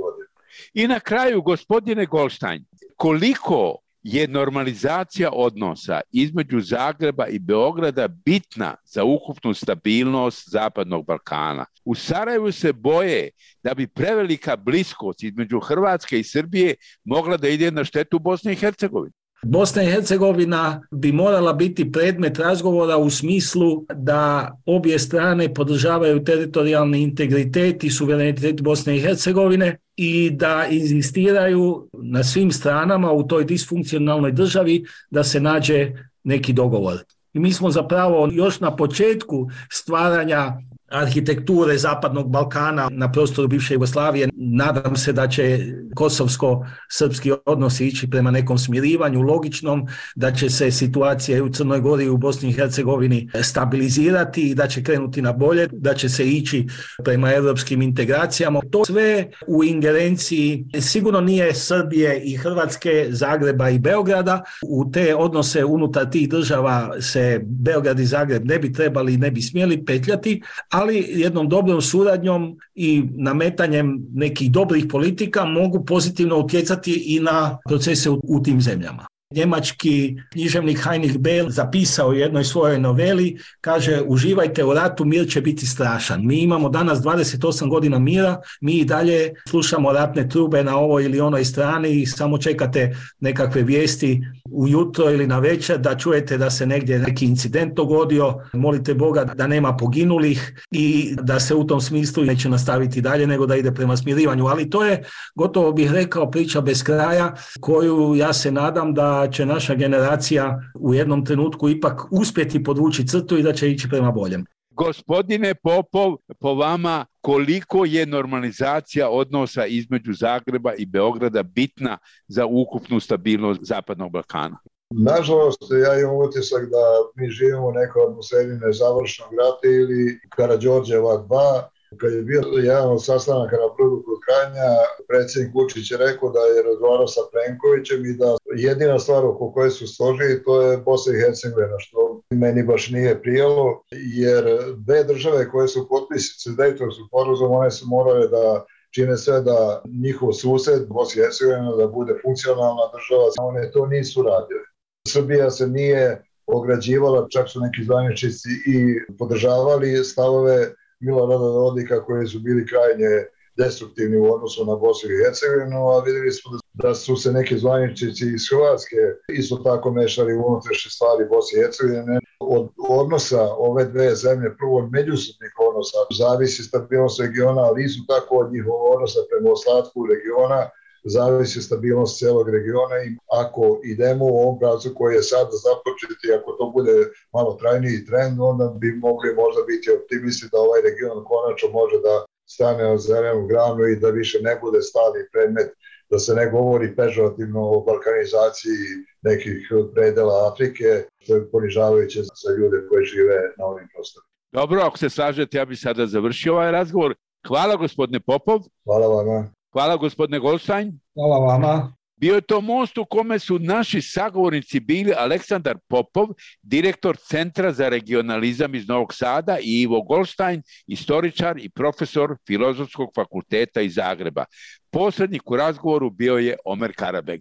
godine. 0.01 0.27
I 0.75 0.89
na 0.89 1.01
kraju, 1.01 1.43
gospodine 1.43 2.07
Golštajn, 2.07 2.65
koliko 2.97 3.77
je 4.03 4.29
normalizacija 4.29 5.31
odnosa 5.33 6.01
između 6.13 6.61
Zagreba 6.61 7.27
i 7.27 7.39
Beograda 7.39 8.09
bitna 8.09 8.77
za 8.85 9.05
ukupnu 9.05 9.55
stabilnost 9.55 10.51
Zapadnog 10.51 11.07
Balkana. 11.07 11.65
U 11.85 11.95
Sarajevu 11.95 12.53
se 12.53 12.73
boje 12.73 13.31
da 13.63 13.75
bi 13.75 13.87
prevelika 13.87 14.57
bliskost 14.57 15.23
između 15.23 15.61
Hrvatske 15.61 16.19
i 16.19 16.25
Srbije 16.25 16.75
mogla 17.05 17.37
da 17.37 17.49
ide 17.49 17.71
na 17.71 17.85
štetu 17.85 18.19
Bosne 18.19 18.53
i 18.53 18.57
Hercegovine. 18.57 19.20
Bosna 19.43 19.83
i 19.83 19.87
Hercegovina 19.87 20.83
bi 20.91 21.13
morala 21.13 21.53
biti 21.53 21.93
predmet 21.93 22.39
razgovora 22.39 22.97
u 22.97 23.11
smislu 23.11 23.85
da 23.95 24.53
obje 24.67 24.99
strane 24.99 25.55
podržavaju 25.55 26.25
teritorijalni 26.25 27.03
integritet 27.03 27.85
i 27.85 27.91
suverenitet 27.91 28.63
Bosne 28.63 28.97
i 28.97 29.01
Hercegovine 29.01 29.77
i 29.97 30.31
da 30.31 30.67
inzistiraju 30.71 31.89
na 31.93 32.25
svim 32.25 32.53
stranama 32.53 33.13
u 33.13 33.27
toj 33.29 33.45
disfunkcionalnoj 33.45 34.33
državi 34.33 34.85
da 35.11 35.25
se 35.25 35.41
nađe 35.41 35.93
neki 36.25 36.53
dogovor. 36.53 36.99
I 37.33 37.39
mi 37.39 37.53
smo 37.53 37.71
zapravo 37.71 38.29
još 38.33 38.61
na 38.61 38.77
početku 38.77 39.51
stvaranja 39.73 40.53
arhitekture 40.91 41.79
Zapadnog 41.79 42.31
Balkana 42.31 42.89
na 42.91 43.13
prostoru 43.13 43.49
bivše 43.49 43.75
Jugoslavije. 43.75 44.29
Nadam 44.35 44.97
se 44.97 45.13
da 45.13 45.29
će 45.29 45.59
kosovsko-srpski 45.95 47.33
odnosi 47.47 47.87
ići 47.87 48.11
prema 48.11 48.31
nekom 48.31 48.59
smirivanju 48.59 49.23
logičnom, 49.23 49.87
da 50.17 50.33
će 50.33 50.51
se 50.51 50.71
situacija 50.71 51.45
u 51.45 51.49
Crnoj 51.49 51.81
Gori 51.81 52.05
i 52.05 52.09
u 52.09 52.17
Bosni 52.17 52.49
i 52.49 52.53
Hercegovini 52.53 53.31
stabilizirati 53.43 54.43
i 54.43 54.55
da 54.55 54.67
će 54.67 54.83
krenuti 54.83 55.23
na 55.23 55.33
bolje, 55.33 55.69
da 55.73 55.95
će 55.95 56.09
se 56.09 56.29
ići 56.29 56.67
prema 57.05 57.33
evropskim 57.33 57.83
integracijama. 57.83 58.61
To 58.71 58.85
sve 58.85 59.31
u 59.47 59.65
ingerenciji 59.65 60.67
sigurno 60.81 61.21
nije 61.21 61.55
Srbije 61.55 62.21
i 62.25 62.37
Hrvatske, 62.37 63.07
Zagreba 63.09 63.71
i 63.71 63.79
Beograda. 63.79 64.43
U 64.69 64.91
te 64.91 65.17
odnose 65.17 65.65
unutar 65.65 66.11
tih 66.11 66.29
država 66.29 67.01
se 67.01 67.41
Beograd 67.45 68.01
i 68.01 68.07
Zagreb 68.07 68.45
ne 68.45 68.59
bi 68.59 68.73
trebali 68.73 69.15
i 69.15 69.19
ne 69.19 69.31
bi 69.31 69.43
smjeli 69.43 69.85
petljati, 69.85 70.43
ali 70.81 71.07
jednom 71.09 71.49
dobrom 71.49 71.83
suradnjom 71.83 72.59
i 72.75 73.03
nametanjem 73.11 74.07
nekih 74.15 74.51
dobrih 74.51 74.87
politika 74.91 75.45
mogu 75.45 75.85
pozitivno 75.85 76.39
utjecati 76.39 76.93
i 76.93 77.21
na 77.21 77.59
procese 77.69 78.11
u, 78.11 78.43
tim 78.43 78.61
zemljama. 78.61 79.07
Njemački 79.35 80.17
književnik 80.33 80.79
Heinrich 80.85 81.19
Bell 81.19 81.51
zapisao 81.51 82.09
u 82.09 82.15
jednoj 82.15 82.45
svojoj 82.45 82.79
noveli, 82.79 83.39
kaže 83.61 84.03
uživajte 84.07 84.65
u 84.65 84.75
ratu, 84.75 85.05
mir 85.05 85.29
će 85.29 85.41
biti 85.41 85.67
strašan. 85.67 86.27
Mi 86.27 86.39
imamo 86.39 86.69
danas 86.69 86.99
28 86.99 87.69
godina 87.69 87.99
mira, 87.99 88.41
mi 88.61 88.73
i 88.73 88.85
dalje 88.85 89.35
slušamo 89.49 89.93
ratne 89.93 90.29
trube 90.29 90.65
na 90.65 90.79
ovoj 90.79 91.05
ili 91.05 91.21
onoj 91.21 91.45
strani 91.45 91.91
i 91.91 92.07
samo 92.07 92.39
čekate 92.39 92.97
nekakve 93.21 93.63
vijesti 93.63 94.21
ujutro 94.53 95.11
ili 95.11 95.27
na 95.27 95.39
večer 95.39 95.79
da 95.79 95.97
čujete 95.97 96.39
da 96.39 96.51
se 96.51 96.67
negdje 96.67 96.99
neki 96.99 97.27
incident 97.27 97.75
dogodio, 97.75 98.35
molite 98.53 98.95
Boga 98.95 99.25
da 99.25 99.47
nema 99.47 99.77
poginulih 99.77 100.65
i 100.71 101.15
da 101.23 101.41
se 101.41 101.55
u 101.55 101.67
tom 101.67 101.81
smislu 101.81 102.25
neće 102.25 102.49
nastaviti 102.49 103.01
dalje 103.01 103.27
nego 103.27 103.47
da 103.47 103.57
ide 103.57 103.73
prema 103.73 103.97
smirivanju. 103.97 104.47
Ali 104.47 104.71
to 104.71 104.85
je, 104.85 105.03
gotovo 105.35 105.73
bih 105.73 105.93
rekao, 105.93 106.31
priča 106.31 106.61
bez 106.61 106.83
kraja 106.83 107.35
koju 107.61 108.15
ja 108.17 108.33
se 108.33 108.53
nadam 108.53 108.95
da 108.95 109.29
će 109.33 109.47
naša 109.47 109.75
generacija 109.75 110.61
u 110.75 110.95
jednom 110.95 111.25
trenutku 111.25 111.69
ipak 111.69 112.03
uspjeti 112.11 112.65
podvući 112.65 113.07
crtu 113.07 113.39
i 113.39 113.43
da 113.43 113.53
će 113.53 113.71
ići 113.71 113.89
prema 113.89 114.11
boljem. 114.11 114.45
Gospodine 114.71 115.55
Popov, 115.55 116.17
po 116.39 116.55
vama 116.55 117.07
koliko 117.21 117.85
je 117.85 118.07
normalizacija 118.07 119.11
odnosa 119.11 119.67
između 119.67 120.13
Zagreba 120.13 120.75
i 120.75 120.87
Beograda 120.87 121.43
bitna 121.43 121.99
za 122.29 122.47
ukupnu 122.47 123.01
stabilnost 123.01 123.61
Zapadnog 123.63 124.13
Balkana? 124.13 124.59
Nažalost, 124.91 125.63
ja 125.87 126.01
imam 126.01 126.17
utisak 126.17 126.63
da 126.71 126.85
mi 127.17 127.31
živimo 127.31 127.67
u 127.67 127.73
nekoj 127.73 128.03
atmosferi 128.09 128.59
nezavršenog 128.67 129.33
rata 129.33 129.69
ili 129.69 130.21
Karadžorđeva 130.29 131.27
2, 131.29 131.63
Kad 131.99 132.13
je 132.13 132.23
bio 132.23 132.43
jedan 132.63 132.89
od 132.89 133.05
sastanaka 133.05 133.57
na 133.57 133.69
brudu 133.77 134.03
kod 134.07 134.19
Kranja, 134.27 134.71
predsjednik 135.09 135.55
Vučić 135.55 135.91
je 135.91 135.99
rekao 135.99 136.31
da 136.31 136.41
je 136.41 136.63
razgovarao 136.63 137.07
sa 137.07 137.21
Plenkovićem 137.33 138.07
i 138.07 138.13
da 138.13 138.37
jedina 138.57 138.99
stvar 138.99 139.25
oko 139.25 139.53
koje 139.53 139.71
su 139.71 139.87
složili 139.87 140.43
to 140.43 140.63
je 140.63 140.77
Bosna 140.77 141.13
i 141.15 141.21
Hercegovina, 141.21 141.79
što 141.79 142.21
meni 142.31 142.63
baš 142.63 142.91
nije 142.91 143.23
prijelo, 143.23 143.83
jer 144.17 144.45
dve 144.77 145.05
države 145.05 145.51
koje 145.51 145.69
su 145.69 145.89
potpisnice 145.89 146.51
Dejtonskog 146.63 147.09
porozuma, 147.11 147.59
one 147.59 147.71
su 147.71 147.87
morale 147.89 148.29
da 148.29 148.65
čine 148.95 149.17
sve 149.17 149.41
da 149.41 149.83
njihov 150.03 150.33
sused 150.33 150.89
Bosna 150.89 151.23
i 151.23 151.25
Hercegovina 151.25 151.77
da 151.77 151.87
bude 151.87 152.15
funkcionalna 152.23 152.87
država, 152.95 153.25
one 153.41 153.71
to 153.71 153.87
nisu 153.87 154.23
radile. 154.23 154.65
Srbija 155.09 155.51
se 155.51 155.67
nije 155.67 156.23
ograđivala, 156.47 157.27
čak 157.31 157.49
su 157.49 157.61
neki 157.61 157.85
zvaničici 157.85 158.49
i 158.67 158.77
podržavali 159.19 160.05
stavove 160.05 160.75
Milorada 161.01 161.49
Dodika 161.59 162.05
koji 162.05 162.27
su 162.27 162.39
bili 162.39 162.67
krajnje 162.67 163.11
destruktivni 163.57 164.17
u 164.17 164.35
odnosu 164.35 164.67
na 164.67 164.75
Bosnu 164.77 165.11
i 165.11 165.25
Hercegovinu, 165.25 165.89
a 165.89 166.03
videli 166.07 166.33
smo 166.33 166.51
da 166.73 166.95
su 166.95 167.17
se 167.17 167.33
neki 167.33 167.59
zvaničici 167.59 168.25
iz 168.35 168.43
Hrvatske 168.51 168.97
isto 169.29 169.57
tako 169.57 169.91
mešali 169.91 170.35
u 170.35 170.45
unutrašnje 170.47 170.91
stvari 170.91 171.25
Bosne 171.33 171.55
i 171.59 171.63
Hercegovine. 171.63 172.21
Od 172.41 172.69
odnosa 172.89 173.43
ove 173.69 173.85
dve 173.85 174.15
zemlje, 174.15 174.57
prvo 174.59 174.79
od 174.79 174.89
međusobnih 174.93 175.53
odnosa, 175.69 175.99
zavisi 176.21 176.63
stabilnost 176.63 177.21
regiona, 177.21 177.61
ali 177.69 177.85
isto 177.85 178.03
tako 178.15 178.33
od 178.43 178.53
njihovog 178.53 178.83
odnosa 178.95 179.21
prema 179.31 179.49
ostatku 179.57 179.99
regiona, 180.13 180.61
zavisi 181.05 181.63
stabilnost 181.63 182.19
celog 182.19 182.49
regiona 182.49 182.97
i 183.07 183.17
ako 183.43 183.81
idemo 183.85 184.25
u 184.25 184.39
ovom 184.43 184.59
pravcu 184.59 184.95
koji 184.99 185.15
je 185.15 185.23
sada 185.23 185.55
započeti, 185.69 186.33
ako 186.39 186.53
to 186.53 186.71
bude 186.77 186.97
malo 187.33 187.55
trajniji 187.61 188.07
trend, 188.07 188.41
onda 188.41 188.67
bi 188.81 188.89
mogli 189.07 189.35
možda 189.35 189.63
biti 189.63 189.91
optimisti 189.99 190.47
da 190.53 190.59
ovaj 190.59 190.81
region 190.89 191.25
konačno 191.31 191.69
može 191.81 191.97
da 192.07 192.15
stane 192.55 192.85
na 192.85 192.99
zelenu 192.99 193.47
granu 193.47 193.83
i 193.87 194.01
da 194.03 194.09
više 194.11 194.39
ne 194.43 194.55
bude 194.63 194.83
stali 194.83 195.29
predmet 195.33 195.71
da 196.11 196.19
se 196.19 196.35
ne 196.35 196.51
govori 196.51 196.97
pežorativno 196.97 197.61
o 197.61 197.81
balkanizaciji 197.81 198.83
nekih 199.23 199.69
predela 199.95 200.51
Afrike, 200.53 201.05
što 201.19 201.35
je 201.35 201.51
ponižavajuće 201.51 202.23
za 202.23 202.51
ljude 202.59 202.79
koji 202.89 203.05
žive 203.05 203.39
na 203.59 203.65
ovim 203.65 203.89
prostorima. 203.95 204.29
Dobro, 204.53 204.81
ako 204.83 204.99
se 204.99 205.11
slažete, 205.11 205.59
ja 205.59 205.65
bih 205.65 205.79
sada 205.81 206.07
završio 206.07 206.53
ovaj 206.53 206.71
razgovor. 206.71 207.15
Hvala 207.49 207.77
gospodine 207.77 208.21
Popov. 208.21 208.61
Hvala 208.85 209.07
vama. 209.07 209.53
Hvala 209.73 209.97
gospodine 209.97 210.39
Golštajn. 210.39 211.01
Hvala 211.15 211.39
vama. 211.39 211.93
Bio 212.17 212.35
je 212.35 212.41
to 212.41 212.61
most 212.61 212.99
u 212.99 213.05
kome 213.05 213.39
su 213.39 213.59
naši 213.59 214.03
sagovornici 214.03 214.81
bili 214.81 215.13
Aleksandar 215.17 215.79
Popov, 215.89 216.29
direktor 216.63 217.17
Centra 217.17 217.73
za 217.73 217.89
regionalizam 217.89 218.75
iz 218.75 218.89
Novog 218.89 219.15
Sada 219.15 219.59
i 219.63 219.81
Ivo 219.81 220.03
Golštajn, 220.03 220.63
istoričar 220.87 221.59
i 221.59 221.71
profesor 221.71 222.37
Filozofskog 222.47 223.11
fakulteta 223.15 223.81
iz 223.81 223.95
Zagreba. 223.95 224.45
Posrednik 224.91 225.51
u 225.51 225.57
razgovoru 225.57 226.11
bio 226.11 226.37
je 226.37 226.57
Omer 226.65 226.93
Karabeg. 226.97 227.41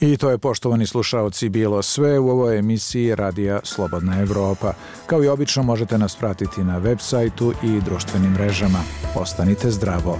I 0.00 0.16
to 0.16 0.30
je, 0.30 0.38
poštovani 0.38 0.86
slušaoci, 0.86 1.48
bilo 1.48 1.82
sve 1.82 2.18
u 2.18 2.30
ovoj 2.30 2.58
emisiji 2.58 3.14
Radija 3.14 3.60
Slobodna 3.64 4.20
Evropa. 4.20 4.72
Kao 5.06 5.24
i 5.24 5.28
obično 5.28 5.62
možete 5.62 5.98
nas 5.98 6.16
pratiti 6.16 6.64
na 6.64 6.78
web 6.78 6.98
sajtu 7.00 7.52
i 7.62 7.80
društvenim 7.80 8.30
mrežama. 8.30 8.80
Ostanite 9.14 9.70
zdravo! 9.70 10.18